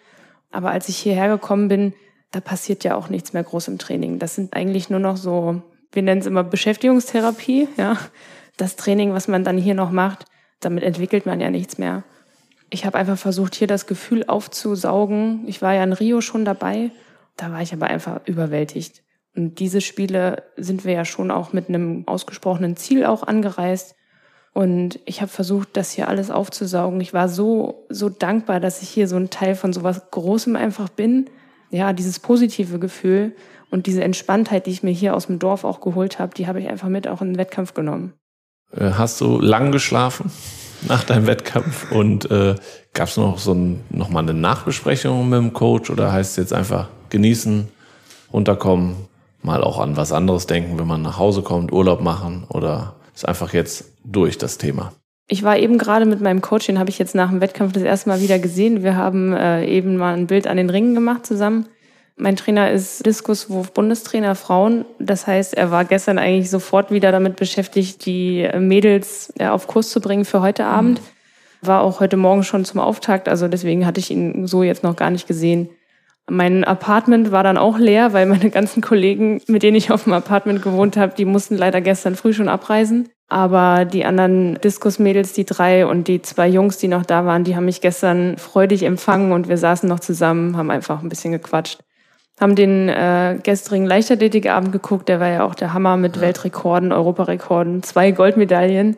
Aber 0.52 0.72
als 0.72 0.90
ich 0.90 0.98
hierher 0.98 1.28
gekommen 1.28 1.68
bin, 1.68 1.94
da 2.32 2.40
passiert 2.40 2.84
ja 2.84 2.96
auch 2.96 3.10
nichts 3.10 3.34
mehr 3.34 3.44
groß 3.44 3.68
im 3.68 3.78
Training. 3.78 4.20
Das 4.20 4.36
sind 4.36 4.54
eigentlich 4.54 4.90
nur 4.90 5.00
noch 5.00 5.18
so, 5.18 5.62
wir 5.92 6.02
nennen 6.02 6.22
es 6.22 6.28
immer 6.28 6.44
Beschäftigungstherapie, 6.44 7.68
ja. 7.78 7.98
Das 8.58 8.76
Training, 8.76 9.14
was 9.14 9.28
man 9.28 9.44
dann 9.44 9.58
hier 9.58 9.74
noch 9.74 9.90
macht, 9.90 10.26
damit 10.60 10.84
entwickelt 10.84 11.26
man 11.26 11.40
ja 11.40 11.50
nichts 11.50 11.78
mehr. 11.78 12.04
Ich 12.70 12.86
habe 12.86 12.98
einfach 12.98 13.18
versucht, 13.18 13.56
hier 13.56 13.68
das 13.68 13.88
Gefühl 13.88 14.26
aufzusaugen. 14.28 15.44
Ich 15.48 15.62
war 15.62 15.74
ja 15.74 15.84
in 15.84 15.94
Rio 15.94 16.22
schon 16.22 16.46
dabei, 16.46 16.92
da 17.36 17.52
war 17.52 17.62
ich 17.62 17.74
aber 17.74 17.88
einfach 17.88 18.22
überwältigt. 18.26 19.04
Und 19.36 19.60
diese 19.60 19.82
Spiele 19.82 20.44
sind 20.58 20.86
wir 20.86 20.94
ja 20.94 21.06
schon 21.06 21.32
auch 21.32 21.54
mit 21.54 21.70
einem 21.70 22.08
ausgesprochenen 22.08 22.76
Ziel 22.76 23.06
auch 23.06 23.24
angereist. 23.24 23.96
Und 24.54 25.00
ich 25.06 25.22
habe 25.22 25.30
versucht, 25.30 25.78
das 25.78 25.92
hier 25.92 26.08
alles 26.08 26.32
aufzusaugen. 26.32 27.00
Ich 27.02 27.14
war 27.14 27.30
so, 27.30 27.86
so 27.90 28.10
dankbar, 28.10 28.60
dass 28.60 28.82
ich 28.82 28.90
hier 28.90 29.08
so 29.08 29.16
ein 29.16 29.30
Teil 29.30 29.56
von 29.56 29.74
sowas 29.74 30.12
Großem 30.12 30.56
einfach 30.56 30.90
bin. 30.90 31.30
Ja, 31.72 31.94
dieses 31.94 32.20
positive 32.20 32.80
Gefühl 32.80 33.36
und 33.70 33.86
diese 33.86 34.04
Entspanntheit, 34.04 34.66
die 34.66 34.72
ich 34.72 34.84
mir 34.84 34.92
hier 34.92 35.16
aus 35.16 35.28
dem 35.28 35.38
Dorf 35.38 35.64
auch 35.64 35.82
geholt 35.82 36.18
habe, 36.20 36.34
die 36.34 36.48
habe 36.48 36.60
ich 36.60 36.68
einfach 36.68 36.90
mit 36.90 37.08
auch 37.08 37.22
in 37.22 37.30
den 37.34 37.38
Wettkampf 37.38 37.76
genommen. 37.76 38.14
Äh, 38.76 38.92
hast 38.92 39.20
du 39.22 39.40
lang 39.40 39.72
geschlafen 39.72 40.32
nach 40.88 41.04
deinem 41.04 41.28
Wettkampf 41.28 41.92
und 41.92 42.30
äh, 42.32 42.56
gab 42.94 43.08
es 43.08 43.18
noch 43.18 43.38
so 43.38 43.54
ein, 43.54 43.82
noch 43.90 44.10
mal 44.10 44.20
eine 44.20 44.34
Nachbesprechung 44.34 45.30
mit 45.30 45.40
dem 45.40 45.54
Coach 45.54 45.90
oder 45.90 46.12
heißt 46.12 46.32
es 46.32 46.38
jetzt 46.38 46.54
einfach 46.54 46.88
genießen, 47.10 47.68
runterkommen, 48.32 48.96
mal 49.42 49.64
auch 49.64 49.80
an 49.80 49.98
was 49.98 50.12
anderes 50.12 50.46
denken, 50.46 50.80
wenn 50.80 50.88
man 50.88 51.02
nach 51.02 51.18
Hause 51.18 51.42
kommt, 51.42 51.72
Urlaub 51.72 52.02
machen 52.02 52.46
oder 52.50 52.96
ist 53.14 53.28
einfach 53.28 53.54
jetzt 53.54 53.92
durch 54.04 54.38
das 54.38 54.58
Thema. 54.58 54.94
Ich 55.28 55.44
war 55.44 55.58
eben 55.58 55.78
gerade 55.78 56.06
mit 56.06 56.22
meinem 56.22 56.42
Coach, 56.42 56.66
den 56.66 56.80
habe 56.80 56.90
ich 56.90 56.98
jetzt 56.98 57.14
nach 57.14 57.30
dem 57.30 57.42
Wettkampf 57.42 57.74
das 57.74 57.84
erste 57.84 58.10
Mal 58.10 58.22
wieder 58.22 58.40
gesehen. 58.40 58.84
Wir 58.84 58.96
haben 58.96 59.34
äh, 59.34 59.66
eben 59.66 59.98
mal 59.98 60.16
ein 60.16 60.26
Bild 60.26 60.48
an 60.48 60.58
den 60.58 60.70
Ringen 60.72 60.96
gemacht 60.96 61.26
zusammen. 61.26 61.68
Mein 62.22 62.36
Trainer 62.36 62.70
ist 62.70 63.06
Diskuswurf 63.06 63.72
Bundestrainer 63.72 64.36
Frauen. 64.36 64.84
Das 65.00 65.26
heißt, 65.26 65.54
er 65.54 65.72
war 65.72 65.86
gestern 65.86 66.18
eigentlich 66.18 66.50
sofort 66.50 66.92
wieder 66.92 67.14
damit 67.14 67.38
beschäftigt, 67.38 68.06
die 68.06 68.46
Mädels 68.60 69.34
auf 69.40 69.68
Kurs 69.68 69.90
zu 69.90 70.02
bringen 70.02 70.26
für 70.26 70.42
heute 70.42 70.66
Abend. 70.66 71.00
War 71.62 71.82
auch 71.82 72.02
heute 72.02 72.18
Morgen 72.18 72.44
schon 72.44 72.66
zum 72.66 72.82
Auftakt, 72.82 73.30
also 73.30 73.48
deswegen 73.48 73.86
hatte 73.86 74.02
ich 74.02 74.12
ihn 74.12 74.48
so 74.48 74.64
jetzt 74.64 74.84
noch 74.84 74.98
gar 74.98 75.12
nicht 75.12 75.28
gesehen. 75.28 75.70
Mein 76.30 76.66
Apartment 76.66 77.32
war 77.32 77.44
dann 77.44 77.58
auch 77.58 77.78
leer, 77.78 78.12
weil 78.12 78.26
meine 78.26 78.50
ganzen 78.50 78.82
Kollegen, 78.82 79.42
mit 79.48 79.64
denen 79.64 79.78
ich 79.78 79.90
auf 79.90 80.04
dem 80.04 80.14
Apartment 80.14 80.62
gewohnt 80.62 80.98
habe, 80.98 81.14
die 81.18 81.26
mussten 81.26 81.56
leider 81.56 81.80
gestern 81.80 82.18
früh 82.18 82.34
schon 82.34 82.50
abreisen. 82.50 83.08
Aber 83.30 83.86
die 83.86 84.04
anderen 84.04 84.60
Diskusmädels, 84.62 85.32
die 85.32 85.46
drei 85.46 85.86
und 85.86 86.10
die 86.10 86.22
zwei 86.22 86.50
Jungs, 86.50 86.78
die 86.80 86.90
noch 86.90 87.06
da 87.06 87.26
waren, 87.26 87.46
die 87.46 87.56
haben 87.56 87.66
mich 87.66 87.80
gestern 87.80 88.38
freudig 88.38 88.84
empfangen 88.84 89.32
und 89.32 89.48
wir 89.48 89.58
saßen 89.58 89.88
noch 89.88 90.02
zusammen, 90.02 90.58
haben 90.58 90.70
einfach 90.70 91.02
ein 91.02 91.10
bisschen 91.10 91.32
gequatscht. 91.32 91.80
Haben 92.40 92.56
den 92.56 92.88
äh, 92.88 93.38
gestrigen 93.44 93.86
Leichtathletikabend 93.86 94.72
geguckt, 94.72 95.10
der 95.10 95.20
war 95.20 95.28
ja 95.28 95.44
auch 95.44 95.56
der 95.56 95.74
Hammer 95.74 95.98
mit 95.98 96.16
ja. 96.16 96.22
Weltrekorden, 96.22 96.92
Europarekorden, 96.92 97.84
zwei 97.84 98.12
Goldmedaillen. 98.12 98.98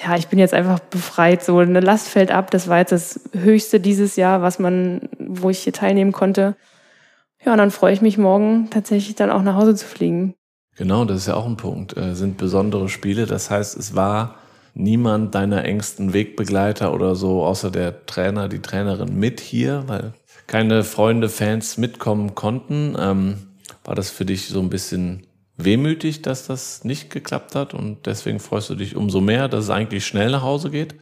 ja, 0.00 0.16
ich 0.16 0.28
bin 0.28 0.38
jetzt 0.38 0.54
einfach 0.54 0.78
befreit. 0.78 1.42
So 1.42 1.58
eine 1.58 1.80
Last 1.80 2.08
fällt 2.08 2.30
ab. 2.30 2.50
Das 2.50 2.68
war 2.68 2.78
jetzt 2.78 2.92
das 2.92 3.20
Höchste 3.32 3.80
dieses 3.80 4.16
Jahr, 4.16 4.42
was 4.42 4.58
man, 4.58 5.08
wo 5.18 5.50
ich 5.50 5.60
hier 5.60 5.72
teilnehmen 5.72 6.12
konnte. 6.12 6.56
Ja, 7.44 7.52
und 7.52 7.58
dann 7.58 7.70
freue 7.70 7.92
ich 7.92 8.00
mich 8.00 8.18
morgen 8.18 8.68
tatsächlich 8.70 9.16
dann 9.16 9.30
auch 9.30 9.42
nach 9.42 9.56
Hause 9.56 9.74
zu 9.74 9.86
fliegen. 9.86 10.34
Genau, 10.76 11.04
das 11.04 11.18
ist 11.18 11.26
ja 11.26 11.34
auch 11.34 11.46
ein 11.46 11.56
Punkt. 11.56 11.96
Äh, 11.96 12.14
sind 12.14 12.36
besondere 12.36 12.88
Spiele. 12.88 13.26
Das 13.26 13.50
heißt, 13.50 13.76
es 13.76 13.96
war 13.96 14.36
niemand 14.74 15.34
deiner 15.34 15.64
engsten 15.64 16.12
Wegbegleiter 16.12 16.94
oder 16.94 17.16
so, 17.16 17.44
außer 17.44 17.70
der 17.70 18.06
Trainer, 18.06 18.48
die 18.48 18.60
Trainerin 18.60 19.18
mit 19.18 19.40
hier, 19.40 19.84
weil 19.88 20.12
keine 20.48 20.82
Freunde, 20.82 21.28
Fans 21.28 21.78
mitkommen 21.78 22.34
konnten. 22.34 22.96
Ähm, 22.98 23.36
war 23.84 23.94
das 23.94 24.10
für 24.10 24.24
dich 24.24 24.48
so 24.48 24.60
ein 24.60 24.70
bisschen 24.70 25.26
wehmütig, 25.56 26.22
dass 26.22 26.46
das 26.46 26.84
nicht 26.84 27.10
geklappt 27.10 27.54
hat 27.54 27.74
und 27.74 28.06
deswegen 28.06 28.40
freust 28.40 28.70
du 28.70 28.74
dich 28.74 28.96
umso 28.96 29.20
mehr, 29.20 29.48
dass 29.48 29.64
es 29.64 29.70
eigentlich 29.70 30.06
schnell 30.06 30.30
nach 30.30 30.42
Hause 30.42 30.70
geht? 30.70 30.96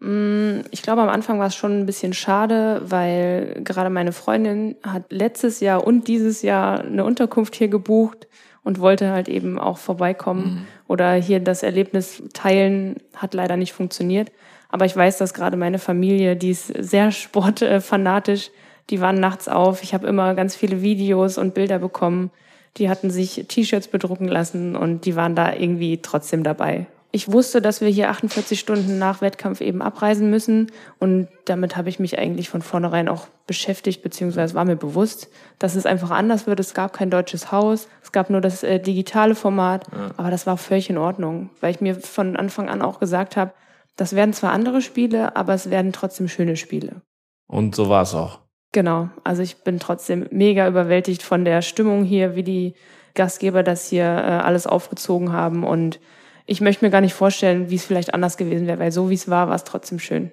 Mm, 0.00 0.60
ich 0.70 0.82
glaube, 0.82 1.02
am 1.02 1.08
Anfang 1.08 1.38
war 1.38 1.46
es 1.46 1.54
schon 1.54 1.80
ein 1.80 1.86
bisschen 1.86 2.12
schade, 2.12 2.82
weil 2.84 3.60
gerade 3.64 3.90
meine 3.90 4.12
Freundin 4.12 4.76
hat 4.82 5.10
letztes 5.10 5.60
Jahr 5.60 5.86
und 5.86 6.06
dieses 6.06 6.42
Jahr 6.42 6.80
eine 6.80 7.04
Unterkunft 7.04 7.56
hier 7.56 7.68
gebucht 7.68 8.28
und 8.62 8.78
wollte 8.78 9.10
halt 9.10 9.28
eben 9.28 9.58
auch 9.58 9.78
vorbeikommen 9.78 10.44
mhm. 10.44 10.66
oder 10.86 11.14
hier 11.14 11.40
das 11.40 11.62
Erlebnis 11.62 12.22
teilen, 12.32 12.96
hat 13.16 13.34
leider 13.34 13.56
nicht 13.56 13.72
funktioniert. 13.72 14.30
Aber 14.68 14.84
ich 14.84 14.96
weiß, 14.96 15.18
dass 15.18 15.34
gerade 15.34 15.56
meine 15.56 15.78
Familie, 15.78 16.36
die 16.36 16.50
ist 16.50 16.66
sehr 16.66 17.10
sportfanatisch, 17.12 18.50
die 18.90 19.00
waren 19.00 19.20
nachts 19.20 19.48
auf. 19.48 19.82
Ich 19.82 19.94
habe 19.94 20.06
immer 20.06 20.34
ganz 20.34 20.56
viele 20.56 20.82
Videos 20.82 21.38
und 21.38 21.54
Bilder 21.54 21.78
bekommen 21.78 22.30
die 22.76 22.88
hatten 22.88 23.10
sich 23.10 23.44
T-Shirts 23.48 23.88
bedrucken 23.88 24.28
lassen 24.28 24.76
und 24.76 25.04
die 25.04 25.16
waren 25.16 25.36
da 25.36 25.52
irgendwie 25.52 25.98
trotzdem 26.02 26.42
dabei. 26.42 26.86
Ich 27.12 27.30
wusste, 27.30 27.62
dass 27.62 27.80
wir 27.80 27.88
hier 27.88 28.10
48 28.10 28.58
Stunden 28.58 28.98
nach 28.98 29.20
Wettkampf 29.20 29.60
eben 29.60 29.82
abreisen 29.82 30.30
müssen 30.30 30.72
und 30.98 31.28
damit 31.44 31.76
habe 31.76 31.88
ich 31.88 32.00
mich 32.00 32.18
eigentlich 32.18 32.48
von 32.48 32.60
vornherein 32.60 33.08
auch 33.08 33.28
beschäftigt, 33.46 34.02
beziehungsweise 34.02 34.54
war 34.54 34.64
mir 34.64 34.74
bewusst, 34.74 35.28
dass 35.60 35.76
es 35.76 35.86
einfach 35.86 36.10
anders 36.10 36.48
wird. 36.48 36.58
Es 36.58 36.74
gab 36.74 36.92
kein 36.92 37.10
deutsches 37.10 37.52
Haus, 37.52 37.86
es 38.02 38.10
gab 38.10 38.30
nur 38.30 38.40
das 38.40 38.64
äh, 38.64 38.80
digitale 38.80 39.36
Format, 39.36 39.86
ja. 39.92 40.10
aber 40.16 40.32
das 40.32 40.44
war 40.48 40.56
völlig 40.56 40.90
in 40.90 40.98
Ordnung, 40.98 41.50
weil 41.60 41.70
ich 41.70 41.80
mir 41.80 41.94
von 41.94 42.34
Anfang 42.34 42.68
an 42.68 42.82
auch 42.82 42.98
gesagt 42.98 43.36
habe, 43.36 43.52
das 43.94 44.16
werden 44.16 44.32
zwar 44.32 44.50
andere 44.50 44.82
Spiele, 44.82 45.36
aber 45.36 45.54
es 45.54 45.70
werden 45.70 45.92
trotzdem 45.92 46.26
schöne 46.26 46.56
Spiele. 46.56 47.02
Und 47.46 47.76
so 47.76 47.88
war 47.88 48.02
es 48.02 48.14
auch. 48.16 48.40
Genau, 48.74 49.08
also 49.22 49.40
ich 49.40 49.58
bin 49.58 49.78
trotzdem 49.78 50.26
mega 50.32 50.66
überwältigt 50.66 51.22
von 51.22 51.44
der 51.44 51.62
Stimmung 51.62 52.02
hier, 52.02 52.34
wie 52.34 52.42
die 52.42 52.74
Gastgeber 53.14 53.62
das 53.62 53.88
hier 53.88 54.02
äh, 54.02 54.42
alles 54.42 54.66
aufgezogen 54.66 55.32
haben. 55.32 55.62
Und 55.62 56.00
ich 56.44 56.60
möchte 56.60 56.84
mir 56.84 56.90
gar 56.90 57.00
nicht 57.00 57.14
vorstellen, 57.14 57.70
wie 57.70 57.76
es 57.76 57.84
vielleicht 57.84 58.12
anders 58.12 58.36
gewesen 58.36 58.66
wäre, 58.66 58.80
weil 58.80 58.90
so 58.90 59.10
wie 59.10 59.14
es 59.14 59.30
war, 59.30 59.46
war 59.46 59.54
es 59.54 59.62
trotzdem 59.62 60.00
schön. 60.00 60.32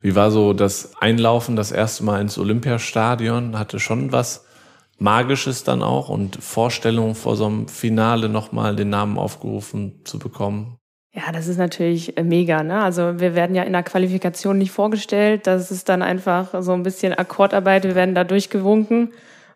Wie 0.00 0.14
war 0.14 0.30
so 0.30 0.52
das 0.52 0.92
Einlaufen 1.00 1.56
das 1.56 1.72
erste 1.72 2.04
Mal 2.04 2.20
ins 2.20 2.38
Olympiastadion? 2.38 3.58
Hatte 3.58 3.80
schon 3.80 4.12
was 4.12 4.46
Magisches 4.98 5.64
dann 5.64 5.82
auch 5.82 6.08
und 6.08 6.36
Vorstellungen 6.36 7.16
vor 7.16 7.34
so 7.34 7.46
einem 7.46 7.66
Finale 7.66 8.28
nochmal 8.28 8.76
den 8.76 8.90
Namen 8.90 9.18
aufgerufen 9.18 10.02
zu 10.04 10.20
bekommen? 10.20 10.78
Ja, 11.14 11.30
das 11.30 11.46
ist 11.46 11.58
natürlich 11.58 12.16
äh, 12.16 12.22
mega. 12.22 12.62
Ne? 12.62 12.82
Also 12.82 13.20
wir 13.20 13.34
werden 13.34 13.54
ja 13.54 13.62
in 13.64 13.72
der 13.72 13.82
Qualifikation 13.82 14.58
nicht 14.58 14.70
vorgestellt. 14.70 15.46
Das 15.46 15.70
ist 15.70 15.88
dann 15.88 16.02
einfach 16.02 16.62
so 16.62 16.72
ein 16.72 16.82
bisschen 16.82 17.12
Akkordarbeit. 17.12 17.84
Wir 17.84 17.94
werden 17.94 18.14
da 18.14 18.24
durchgewunken. 18.24 19.10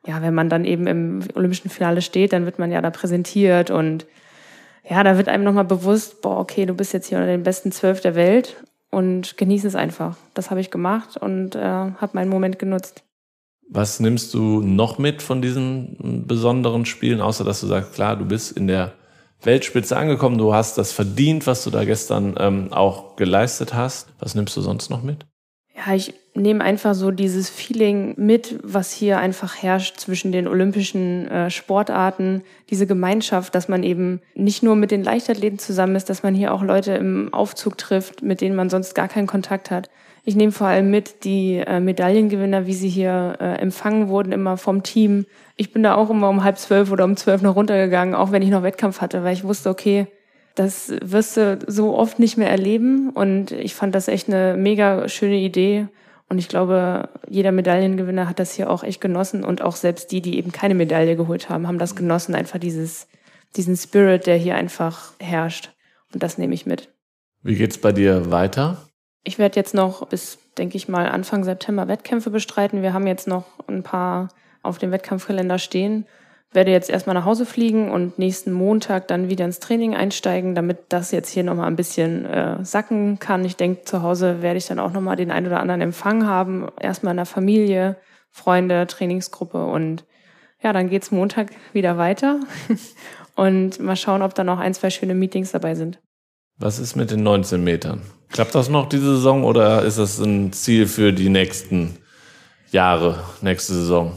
Ja, 0.07 0.23
wenn 0.23 0.35
man 0.35 0.49
dann 0.49 0.65
eben 0.65 0.87
im 0.87 1.21
olympischen 1.35 1.71
Finale 1.71 2.03
steht, 2.03 2.33
dann 2.33 2.45
wird 2.45 2.59
man 2.59 2.71
ja 2.71 2.81
da 2.81 2.91
präsentiert 2.91 3.71
und 3.71 4.07
ja, 4.89 5.03
da 5.03 5.17
wird 5.17 5.29
einem 5.29 5.43
nochmal 5.43 5.65
bewusst, 5.65 6.23
boah, 6.23 6.39
okay, 6.39 6.65
du 6.65 6.75
bist 6.75 6.93
jetzt 6.93 7.09
hier 7.09 7.19
unter 7.19 7.31
den 7.31 7.43
besten 7.43 7.73
zwölf 7.73 8.01
der 8.01 8.15
Welt 8.15 8.63
und 8.91 9.37
genieße 9.37 9.67
es 9.67 9.75
einfach. 9.75 10.17
Das 10.35 10.51
habe 10.51 10.61
ich 10.61 10.71
gemacht 10.71 11.17
und 11.17 11.57
äh, 11.57 11.61
habe 11.61 12.11
meinen 12.13 12.29
Moment 12.29 12.61
genutzt. 12.61 13.03
Was 13.69 13.99
nimmst 13.99 14.33
du 14.33 14.61
noch 14.61 14.99
mit 14.99 15.23
von 15.23 15.43
diesen 15.43 16.25
besonderen 16.29 16.87
Spielen, 16.87 17.21
außer 17.21 17.43
dass 17.43 17.61
du 17.61 17.67
sagst, 17.67 17.95
klar, 17.95 18.15
du 18.15 18.25
bist 18.25 18.57
in 18.57 18.69
der 18.69 18.93
Weltspitze 19.43 19.97
angekommen. 19.97 20.39
Du 20.39 20.55
hast 20.55 20.79
das 20.79 20.93
verdient, 20.93 21.47
was 21.47 21.65
du 21.65 21.71
da 21.71 21.85
gestern 21.85 22.35
ähm, 22.39 22.73
auch 22.73 23.17
geleistet 23.17 23.75
hast. 23.75 24.09
Was 24.19 24.35
nimmst 24.35 24.57
du 24.57 24.61
sonst 24.61 24.91
noch 24.91 25.03
mit? 25.03 25.27
Ja, 25.77 25.95
ich 25.95 26.15
nehme 26.35 26.65
einfach 26.65 26.95
so 26.95 27.11
dieses 27.11 27.51
Feeling 27.51 28.15
mit, 28.17 28.59
was 28.63 28.93
hier 28.93 29.19
einfach 29.19 29.57
herrscht 29.63 29.99
zwischen 29.99 30.33
den 30.33 30.49
olympischen 30.49 31.29
äh, 31.29 31.51
Sportarten, 31.51 32.43
diese 32.71 32.87
Gemeinschaft, 32.87 33.55
dass 33.55 33.69
man 33.69 33.83
eben 33.83 34.21
nicht 34.35 34.63
nur 34.63 34.75
mit 34.75 34.91
den 34.91 35.05
Leichtathleten 35.05 35.59
zusammen 35.59 35.97
ist, 35.97 36.09
dass 36.09 36.23
man 36.23 36.35
hier 36.35 36.55
auch 36.55 36.63
Leute 36.63 36.93
im 36.93 37.33
Aufzug 37.33 37.77
trifft, 37.77 38.23
mit 38.23 38.41
denen 38.41 38.57
man 38.57 38.71
sonst 38.71 38.95
gar 38.95 39.09
keinen 39.09 39.27
Kontakt 39.27 39.71
hat. 39.71 39.91
Ich 40.29 40.35
nehme 40.35 40.51
vor 40.51 40.67
allem 40.67 40.91
mit 40.91 41.23
die 41.23 41.59
äh, 41.65 41.79
Medaillengewinner, 41.79 42.67
wie 42.67 42.75
sie 42.75 42.89
hier 42.89 43.37
äh, 43.39 43.61
empfangen 43.61 44.09
wurden, 44.09 44.33
immer 44.33 44.57
vom 44.57 44.83
Team. 44.83 45.25
Ich 45.55 45.73
bin 45.73 45.85
da 45.85 45.95
auch 45.95 46.11
immer 46.11 46.29
um 46.29 46.43
halb 46.43 46.59
zwölf 46.59 46.91
oder 46.91 47.05
um 47.05 47.17
zwölf 47.17 47.43
noch 47.43 47.55
runtergegangen, 47.55 48.17
auch 48.17 48.33
wenn 48.33 48.43
ich 48.43 48.51
noch 48.51 48.65
Wettkampf 48.65 49.01
hatte, 49.01 49.23
weil 49.23 49.35
ich 49.35 49.45
wusste, 49.45 49.71
okay, 49.71 50.09
das 50.57 50.93
wirst 51.01 51.37
du 51.37 51.61
so 51.69 51.97
oft 51.97 52.19
nicht 52.19 52.37
mehr 52.39 52.51
erleben. 52.51 53.11
Und 53.11 53.53
ich 53.53 53.77
fand 53.77 53.95
das 53.95 54.09
echt 54.09 54.27
eine 54.27 54.57
mega 54.57 55.09
schöne 55.09 55.37
Idee. 55.37 55.87
Und 56.29 56.39
ich 56.39 56.49
glaube, 56.49 57.09
jeder 57.29 57.53
Medaillengewinner 57.53 58.29
hat 58.29 58.41
das 58.41 58.53
hier 58.53 58.69
auch 58.69 58.83
echt 58.83 59.01
genossen. 59.01 59.45
Und 59.45 59.63
auch 59.63 59.77
selbst 59.77 60.11
die, 60.11 60.23
die 60.23 60.39
eben 60.39 60.51
keine 60.51 60.75
Medaille 60.75 61.15
geholt 61.15 61.49
haben, 61.49 61.69
haben 61.69 61.79
das 61.79 61.95
genossen. 61.95 62.35
Einfach 62.35 62.59
dieses, 62.59 63.07
diesen 63.55 63.77
Spirit, 63.77 64.27
der 64.27 64.39
hier 64.39 64.57
einfach 64.57 65.13
herrscht. 65.21 65.71
Und 66.13 66.25
das 66.25 66.37
nehme 66.37 66.55
ich 66.55 66.67
mit. 66.67 66.89
Wie 67.45 67.55
geht's 67.55 67.79
bei 67.79 67.93
dir 67.93 68.33
weiter? 68.33 68.89
Ich 69.27 69.41
werde 69.41 69.57
jetzt 69.57 69.75
noch 69.75 70.07
bis, 70.07 70.39
denke 70.57 70.77
ich 70.77 70.87
mal, 70.87 71.09
Anfang 71.09 71.43
September 71.43 71.89
Wettkämpfe 71.89 72.31
bestreiten. 72.31 72.83
Wir 72.83 72.93
haben 72.93 73.09
jetzt 73.09 73.27
noch 73.27 73.45
ein 73.67 73.83
paar 73.83 74.29
auf 74.63 74.79
dem 74.79 74.93
Wettkampfkalender 74.93 75.59
stehen. 75.59 76.07
Werde 76.53 76.71
jetzt 76.71 76.89
erstmal 76.89 77.15
nach 77.15 77.25
Hause 77.25 77.45
fliegen 77.45 77.91
und 77.91 78.21
nächsten 78.21 78.53
Montag 78.53 79.09
dann 79.09 79.29
wieder 79.29 79.45
ins 79.45 79.59
Training 79.59 79.97
einsteigen, 79.97 80.55
damit 80.55 80.79
das 80.91 81.11
jetzt 81.11 81.29
hier 81.29 81.43
nochmal 81.43 81.67
ein 81.67 81.75
bisschen 81.75 82.25
äh, 82.25 82.65
sacken 82.65 83.19
kann. 83.19 83.45
Ich 83.45 83.57
denke, 83.57 83.83
zu 83.83 84.03
Hause 84.03 84.43
werde 84.43 84.59
ich 84.59 84.67
dann 84.67 84.79
auch 84.79 84.93
nochmal 84.93 85.17
den 85.17 85.33
einen 85.33 85.49
oder 85.49 85.59
anderen 85.59 85.81
Empfang 85.81 86.25
haben. 86.25 86.69
Erstmal 86.81 87.11
in 87.11 87.17
der 87.17 87.27
Familie, 87.27 87.97
Freunde, 88.31 88.87
Trainingsgruppe 88.87 89.67
und 89.67 90.05
ja, 90.63 90.73
dann 90.73 90.89
geht's 90.89 91.11
Montag 91.11 91.51
wieder 91.73 91.99
weiter 91.99 92.39
und 93.35 93.81
mal 93.81 93.97
schauen, 93.97 94.23
ob 94.23 94.37
da 94.37 94.45
noch 94.45 94.61
ein, 94.61 94.73
zwei 94.73 94.91
schöne 94.91 95.17
Meetings 95.17 95.51
dabei 95.51 95.75
sind. 95.75 95.99
Was 96.59 96.79
ist 96.79 96.95
mit 96.95 97.11
den 97.11 97.25
19 97.25 97.65
Metern? 97.65 98.03
Klappt 98.31 98.55
das 98.55 98.69
noch 98.69 98.89
diese 98.89 99.17
Saison 99.17 99.45
oder 99.45 99.83
ist 99.83 99.99
das 99.99 100.19
ein 100.19 100.53
Ziel 100.53 100.87
für 100.87 101.13
die 101.13 101.29
nächsten 101.29 101.97
Jahre, 102.71 103.23
nächste 103.41 103.75
Saison? 103.75 104.17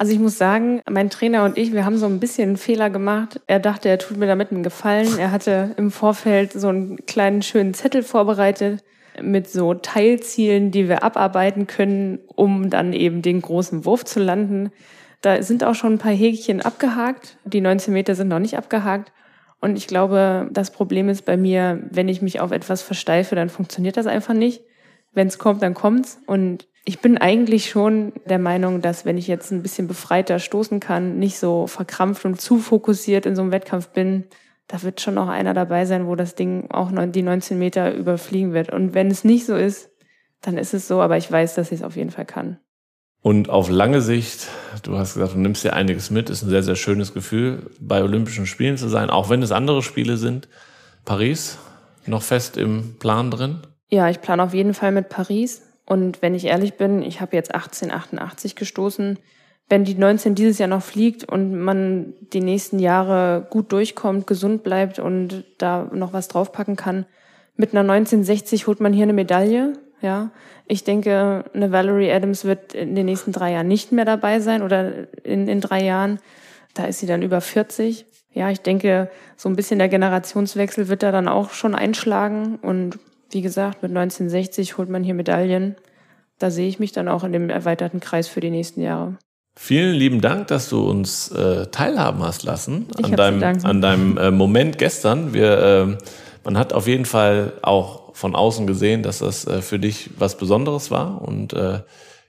Also 0.00 0.12
ich 0.12 0.18
muss 0.18 0.38
sagen, 0.38 0.80
mein 0.88 1.10
Trainer 1.10 1.44
und 1.44 1.58
ich, 1.58 1.74
wir 1.74 1.84
haben 1.84 1.98
so 1.98 2.06
ein 2.06 2.20
bisschen 2.20 2.48
einen 2.48 2.56
Fehler 2.56 2.88
gemacht. 2.88 3.38
Er 3.46 3.60
dachte, 3.60 3.90
er 3.90 3.98
tut 3.98 4.16
mir 4.16 4.26
damit 4.26 4.50
einen 4.50 4.62
Gefallen. 4.62 5.18
Er 5.18 5.30
hatte 5.30 5.74
im 5.76 5.90
Vorfeld 5.90 6.54
so 6.54 6.68
einen 6.68 7.04
kleinen 7.04 7.42
schönen 7.42 7.74
Zettel 7.74 8.02
vorbereitet 8.02 8.82
mit 9.20 9.50
so 9.50 9.74
Teilzielen, 9.74 10.70
die 10.70 10.88
wir 10.88 11.02
abarbeiten 11.02 11.66
können, 11.66 12.18
um 12.34 12.70
dann 12.70 12.94
eben 12.94 13.20
den 13.20 13.42
großen 13.42 13.84
Wurf 13.84 14.06
zu 14.06 14.20
landen. 14.20 14.70
Da 15.20 15.42
sind 15.42 15.64
auch 15.64 15.74
schon 15.74 15.94
ein 15.94 15.98
paar 15.98 16.12
Häkchen 16.12 16.62
abgehakt. 16.62 17.36
Die 17.44 17.60
19 17.60 17.92
Meter 17.92 18.14
sind 18.14 18.28
noch 18.28 18.38
nicht 18.38 18.56
abgehakt. 18.56 19.12
Und 19.60 19.76
ich 19.76 19.86
glaube, 19.86 20.48
das 20.52 20.70
Problem 20.70 21.08
ist 21.08 21.24
bei 21.24 21.36
mir, 21.36 21.82
wenn 21.90 22.08
ich 22.08 22.22
mich 22.22 22.40
auf 22.40 22.50
etwas 22.50 22.82
versteife, 22.82 23.34
dann 23.34 23.50
funktioniert 23.50 23.96
das 23.96 24.06
einfach 24.06 24.34
nicht. 24.34 24.62
Wenn 25.12 25.26
es 25.26 25.38
kommt, 25.38 25.62
dann 25.62 25.74
kommt's. 25.74 26.20
Und 26.26 26.66
ich 26.84 27.00
bin 27.00 27.18
eigentlich 27.18 27.68
schon 27.68 28.12
der 28.24 28.38
Meinung, 28.38 28.80
dass 28.80 29.04
wenn 29.04 29.18
ich 29.18 29.26
jetzt 29.26 29.50
ein 29.50 29.62
bisschen 29.62 29.86
befreiter 29.86 30.38
stoßen 30.38 30.80
kann, 30.80 31.18
nicht 31.18 31.38
so 31.38 31.66
verkrampft 31.66 32.24
und 32.24 32.40
zu 32.40 32.58
fokussiert 32.58 33.26
in 33.26 33.36
so 33.36 33.42
einem 33.42 33.52
Wettkampf 33.52 33.88
bin, 33.88 34.24
da 34.66 34.82
wird 34.82 35.00
schon 35.00 35.14
noch 35.14 35.28
einer 35.28 35.52
dabei 35.52 35.84
sein, 35.84 36.06
wo 36.06 36.14
das 36.14 36.36
Ding 36.36 36.70
auch 36.70 36.90
die 36.92 37.22
19 37.22 37.58
Meter 37.58 37.92
überfliegen 37.92 38.54
wird. 38.54 38.72
Und 38.72 38.94
wenn 38.94 39.08
es 39.08 39.24
nicht 39.24 39.44
so 39.44 39.56
ist, 39.56 39.90
dann 40.40 40.56
ist 40.56 40.72
es 40.72 40.88
so, 40.88 41.02
aber 41.02 41.16
ich 41.16 41.30
weiß, 41.30 41.54
dass 41.54 41.72
ich 41.72 41.80
es 41.80 41.84
auf 41.84 41.96
jeden 41.96 42.10
Fall 42.10 42.24
kann. 42.24 42.58
Und 43.22 43.50
auf 43.50 43.68
lange 43.68 44.00
Sicht, 44.00 44.48
du 44.82 44.96
hast 44.96 45.14
gesagt, 45.14 45.34
du 45.34 45.38
nimmst 45.38 45.62
dir 45.62 45.74
einiges 45.74 46.10
mit, 46.10 46.30
ist 46.30 46.42
ein 46.42 46.48
sehr, 46.48 46.62
sehr 46.62 46.76
schönes 46.76 47.12
Gefühl, 47.12 47.70
bei 47.78 48.02
Olympischen 48.02 48.46
Spielen 48.46 48.78
zu 48.78 48.88
sein, 48.88 49.10
auch 49.10 49.28
wenn 49.28 49.42
es 49.42 49.52
andere 49.52 49.82
Spiele 49.82 50.16
sind. 50.16 50.48
Paris, 51.04 51.58
noch 52.06 52.22
fest 52.22 52.56
im 52.56 52.96
Plan 52.98 53.30
drin? 53.30 53.58
Ja, 53.90 54.08
ich 54.08 54.20
plane 54.20 54.42
auf 54.42 54.54
jeden 54.54 54.74
Fall 54.74 54.92
mit 54.92 55.08
Paris. 55.08 55.62
Und 55.84 56.22
wenn 56.22 56.34
ich 56.34 56.44
ehrlich 56.44 56.74
bin, 56.74 57.02
ich 57.02 57.20
habe 57.20 57.36
jetzt 57.36 57.54
1888 57.54 58.56
gestoßen. 58.56 59.18
Wenn 59.68 59.84
die 59.84 59.94
19 59.94 60.34
dieses 60.34 60.58
Jahr 60.58 60.68
noch 60.68 60.82
fliegt 60.82 61.24
und 61.24 61.58
man 61.60 62.14
die 62.32 62.40
nächsten 62.40 62.78
Jahre 62.78 63.46
gut 63.50 63.72
durchkommt, 63.72 64.26
gesund 64.26 64.62
bleibt 64.62 64.98
und 64.98 65.44
da 65.58 65.90
noch 65.92 66.12
was 66.12 66.28
draufpacken 66.28 66.76
kann, 66.76 67.06
mit 67.56 67.72
einer 67.72 67.80
1960 67.80 68.66
holt 68.66 68.80
man 68.80 68.92
hier 68.92 69.02
eine 69.02 69.12
Medaille. 69.12 69.74
Ja, 70.02 70.30
ich 70.66 70.84
denke, 70.84 71.44
eine 71.52 71.72
Valerie 71.72 72.10
Adams 72.10 72.44
wird 72.44 72.74
in 72.74 72.94
den 72.94 73.06
nächsten 73.06 73.32
drei 73.32 73.52
Jahren 73.52 73.68
nicht 73.68 73.92
mehr 73.92 74.04
dabei 74.04 74.40
sein 74.40 74.62
oder 74.62 75.08
in, 75.24 75.48
in 75.48 75.60
drei 75.60 75.82
Jahren. 75.82 76.20
Da 76.74 76.84
ist 76.84 77.00
sie 77.00 77.06
dann 77.06 77.22
über 77.22 77.40
40. 77.40 78.06
Ja, 78.32 78.50
ich 78.50 78.60
denke, 78.60 79.10
so 79.36 79.48
ein 79.48 79.56
bisschen 79.56 79.78
der 79.78 79.88
Generationswechsel 79.88 80.88
wird 80.88 81.02
da 81.02 81.10
dann 81.10 81.28
auch 81.28 81.50
schon 81.50 81.74
einschlagen 81.74 82.56
und 82.62 82.98
wie 83.30 83.42
gesagt, 83.42 83.82
mit 83.82 83.90
1960 83.90 84.78
holt 84.78 84.88
man 84.88 85.04
hier 85.04 85.14
Medaillen. 85.14 85.76
Da 86.38 86.50
sehe 86.50 86.68
ich 86.68 86.78
mich 86.78 86.92
dann 86.92 87.08
auch 87.08 87.22
in 87.24 87.32
dem 87.32 87.50
erweiterten 87.50 88.00
Kreis 88.00 88.28
für 88.28 88.40
die 88.40 88.50
nächsten 88.50 88.80
Jahre. 88.80 89.16
Vielen 89.56 89.94
lieben 89.94 90.20
Dank, 90.20 90.46
dass 90.46 90.68
du 90.68 90.88
uns 90.88 91.30
äh, 91.32 91.66
teilhaben 91.66 92.22
hast 92.22 92.44
lassen 92.44 92.86
an 93.02 93.12
deinem, 93.12 93.42
an 93.42 93.82
deinem 93.82 94.16
äh, 94.16 94.30
Moment 94.30 94.78
gestern. 94.78 95.34
Wir, 95.34 95.58
äh, 95.58 96.04
man 96.44 96.56
hat 96.56 96.72
auf 96.72 96.86
jeden 96.86 97.04
Fall 97.04 97.52
auch 97.62 97.99
von 98.14 98.34
außen 98.34 98.66
gesehen, 98.66 99.02
dass 99.02 99.18
das 99.18 99.46
äh, 99.46 99.62
für 99.62 99.78
dich 99.78 100.10
was 100.18 100.36
Besonderes 100.36 100.90
war. 100.90 101.22
Und 101.22 101.52
äh, 101.52 101.80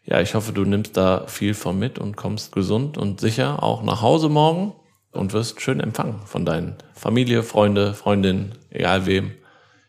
ja, 0.04 0.22
ich 0.22 0.36
hoffe, 0.36 0.52
du 0.52 0.64
nimmst 0.66 0.98
da 0.98 1.26
viel 1.28 1.54
von 1.54 1.78
mit 1.78 2.00
und 2.00 2.18
kommst 2.18 2.52
gesund 2.52 2.98
und 2.98 3.20
sicher 3.20 3.62
auch 3.64 3.84
nach 3.84 4.02
Hause 4.02 4.30
morgen 4.30 4.74
und 5.12 5.34
wirst 5.34 5.62
schön 5.62 5.80
empfangen 5.80 6.20
von 6.26 6.46
deinen 6.46 6.76
Familie, 6.94 7.44
Freunde, 7.44 7.94
Freundinnen, 7.94 8.56
egal 8.70 9.06
wem. 9.06 9.32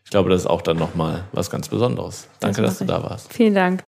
Ich 0.03 0.11
glaube, 0.11 0.29
das 0.29 0.41
ist 0.41 0.47
auch 0.47 0.61
dann 0.61 0.77
nochmal 0.77 1.25
was 1.31 1.49
ganz 1.49 1.69
Besonderes. 1.69 2.27
Danke, 2.39 2.61
das 2.61 2.71
dass 2.71 2.79
du 2.79 2.85
da 2.85 3.03
warst. 3.03 3.33
Vielen 3.33 3.55
Dank. 3.55 3.83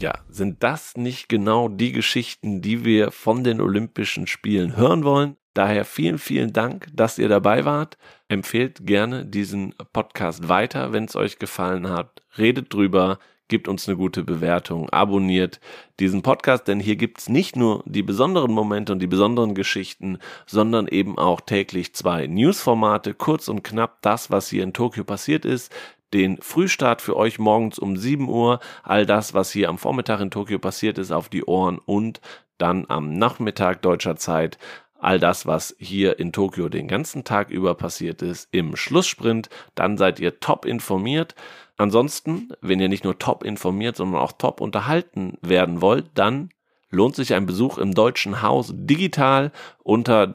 Ja, 0.00 0.12
sind 0.30 0.62
das 0.62 0.96
nicht 0.96 1.28
genau 1.28 1.68
die 1.68 1.90
Geschichten, 1.92 2.62
die 2.62 2.84
wir 2.84 3.10
von 3.10 3.42
den 3.42 3.60
Olympischen 3.60 4.28
Spielen 4.28 4.76
hören 4.76 5.04
wollen? 5.04 5.36
Daher 5.58 5.84
vielen, 5.84 6.18
vielen 6.18 6.52
Dank, 6.52 6.86
dass 6.92 7.18
ihr 7.18 7.28
dabei 7.28 7.64
wart. 7.64 7.98
Empfehlt 8.28 8.86
gerne 8.86 9.26
diesen 9.26 9.74
Podcast 9.92 10.48
weiter, 10.48 10.92
wenn 10.92 11.06
es 11.06 11.16
euch 11.16 11.40
gefallen 11.40 11.90
hat. 11.90 12.22
Redet 12.38 12.72
drüber, 12.72 13.18
gebt 13.48 13.66
uns 13.66 13.88
eine 13.88 13.96
gute 13.96 14.22
Bewertung, 14.22 14.88
abonniert 14.90 15.58
diesen 15.98 16.22
Podcast, 16.22 16.68
denn 16.68 16.78
hier 16.78 16.94
gibt's 16.94 17.28
nicht 17.28 17.56
nur 17.56 17.82
die 17.86 18.04
besonderen 18.04 18.52
Momente 18.52 18.92
und 18.92 19.00
die 19.00 19.08
besonderen 19.08 19.56
Geschichten, 19.56 20.18
sondern 20.46 20.86
eben 20.86 21.18
auch 21.18 21.40
täglich 21.40 21.92
zwei 21.92 22.28
Newsformate, 22.28 23.14
kurz 23.14 23.48
und 23.48 23.64
knapp 23.64 24.00
das, 24.02 24.30
was 24.30 24.48
hier 24.48 24.62
in 24.62 24.72
Tokio 24.72 25.02
passiert 25.02 25.44
ist, 25.44 25.74
den 26.12 26.40
Frühstart 26.40 27.02
für 27.02 27.16
euch 27.16 27.40
morgens 27.40 27.80
um 27.80 27.96
7 27.96 28.28
Uhr, 28.28 28.60
all 28.84 29.06
das, 29.06 29.34
was 29.34 29.50
hier 29.50 29.68
am 29.68 29.78
Vormittag 29.78 30.20
in 30.20 30.30
Tokio 30.30 30.60
passiert 30.60 30.98
ist, 30.98 31.10
auf 31.10 31.28
die 31.28 31.42
Ohren 31.42 31.80
und 31.84 32.20
dann 32.58 32.86
am 32.88 33.14
Nachmittag 33.14 33.82
deutscher 33.82 34.16
Zeit 34.16 34.58
all 34.98 35.18
das, 35.18 35.46
was 35.46 35.74
hier 35.78 36.18
in 36.18 36.32
Tokio 36.32 36.68
den 36.68 36.88
ganzen 36.88 37.24
Tag 37.24 37.50
über 37.50 37.74
passiert 37.74 38.22
ist, 38.22 38.48
im 38.50 38.76
Schlusssprint. 38.76 39.48
Dann 39.74 39.96
seid 39.96 40.20
ihr 40.20 40.40
top 40.40 40.64
informiert. 40.64 41.34
Ansonsten, 41.76 42.50
wenn 42.60 42.80
ihr 42.80 42.88
nicht 42.88 43.04
nur 43.04 43.18
top 43.18 43.44
informiert, 43.44 43.96
sondern 43.96 44.20
auch 44.20 44.32
top 44.32 44.60
unterhalten 44.60 45.38
werden 45.40 45.80
wollt, 45.80 46.10
dann 46.14 46.50
lohnt 46.90 47.14
sich 47.14 47.34
ein 47.34 47.46
Besuch 47.46 47.78
im 47.78 47.94
Deutschen 47.94 48.42
Haus 48.42 48.72
digital 48.74 49.52
unter 49.82 50.26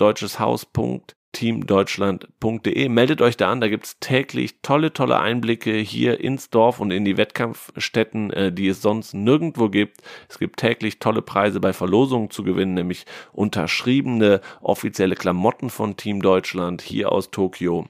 deutscheshaus.teamdeutschland.de. 1.33 2.89
Meldet 2.89 3.21
euch 3.21 3.37
da 3.37 3.51
an, 3.51 3.61
da 3.61 3.67
gibt's 3.67 3.99
täglich 3.99 4.61
tolle, 4.61 4.93
tolle 4.93 5.19
Einblicke 5.19 5.73
hier 5.73 6.19
ins 6.19 6.49
Dorf 6.49 6.79
und 6.79 6.91
in 6.91 7.05
die 7.05 7.17
Wettkampfstätten, 7.17 8.31
äh, 8.31 8.51
die 8.51 8.67
es 8.67 8.81
sonst 8.81 9.13
nirgendwo 9.13 9.69
gibt. 9.69 10.01
Es 10.29 10.39
gibt 10.39 10.59
täglich 10.59 10.99
tolle 10.99 11.21
Preise 11.21 11.59
bei 11.59 11.73
Verlosungen 11.73 12.29
zu 12.29 12.43
gewinnen, 12.43 12.75
nämlich 12.75 13.05
unterschriebene 13.31 14.41
offizielle 14.61 15.15
Klamotten 15.15 15.69
von 15.69 15.97
Team 15.97 16.21
Deutschland 16.21 16.81
hier 16.81 17.11
aus 17.11 17.31
Tokio. 17.31 17.87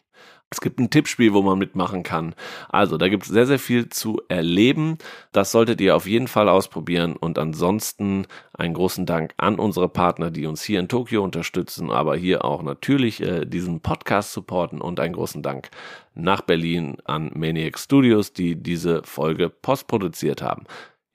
Es 0.53 0.61
gibt 0.61 0.79
ein 0.79 0.91
Tippspiel, 0.91 1.33
wo 1.33 1.41
man 1.41 1.57
mitmachen 1.57 2.03
kann. 2.03 2.35
Also, 2.69 2.97
da 2.97 3.09
gibt 3.09 3.23
es 3.23 3.29
sehr, 3.29 3.47
sehr 3.47 3.57
viel 3.57 3.89
zu 3.89 4.21
erleben. 4.29 4.99
Das 5.31 5.51
solltet 5.51 5.81
ihr 5.81 5.95
auf 5.95 6.05
jeden 6.05 6.27
Fall 6.27 6.47
ausprobieren. 6.47 7.15
Und 7.15 7.39
ansonsten 7.39 8.27
einen 8.53 8.75
großen 8.75 9.07
Dank 9.07 9.33
an 9.37 9.57
unsere 9.57 9.89
Partner, 9.89 10.29
die 10.29 10.45
uns 10.45 10.61
hier 10.61 10.79
in 10.79 10.87
Tokio 10.87 11.23
unterstützen, 11.23 11.89
aber 11.89 12.15
hier 12.15 12.45
auch 12.45 12.61
natürlich 12.61 13.19
äh, 13.23 13.45
diesen 13.45 13.79
Podcast 13.81 14.31
supporten. 14.31 14.79
Und 14.79 14.99
einen 14.99 15.15
großen 15.15 15.41
Dank 15.41 15.71
nach 16.13 16.41
Berlin 16.41 16.97
an 17.05 17.31
Maniac 17.33 17.79
Studios, 17.79 18.31
die 18.31 18.55
diese 18.55 19.01
Folge 19.01 19.49
postproduziert 19.49 20.43
haben. 20.43 20.65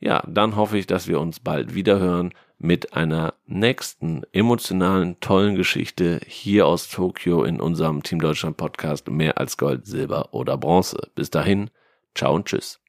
Ja, 0.00 0.24
dann 0.26 0.56
hoffe 0.56 0.78
ich, 0.78 0.88
dass 0.88 1.06
wir 1.06 1.20
uns 1.20 1.38
bald 1.38 1.76
wieder 1.76 2.00
hören 2.00 2.32
mit 2.58 2.94
einer 2.94 3.34
nächsten 3.46 4.22
emotionalen, 4.32 5.20
tollen 5.20 5.54
Geschichte 5.54 6.20
hier 6.26 6.66
aus 6.66 6.88
Tokio 6.88 7.44
in 7.44 7.60
unserem 7.60 8.02
Team 8.02 8.20
Deutschland 8.20 8.56
Podcast 8.56 9.08
mehr 9.08 9.38
als 9.38 9.56
Gold, 9.56 9.86
Silber 9.86 10.34
oder 10.34 10.56
Bronze. 10.56 11.10
Bis 11.14 11.30
dahin, 11.30 11.70
ciao 12.14 12.34
und 12.34 12.46
tschüss. 12.46 12.80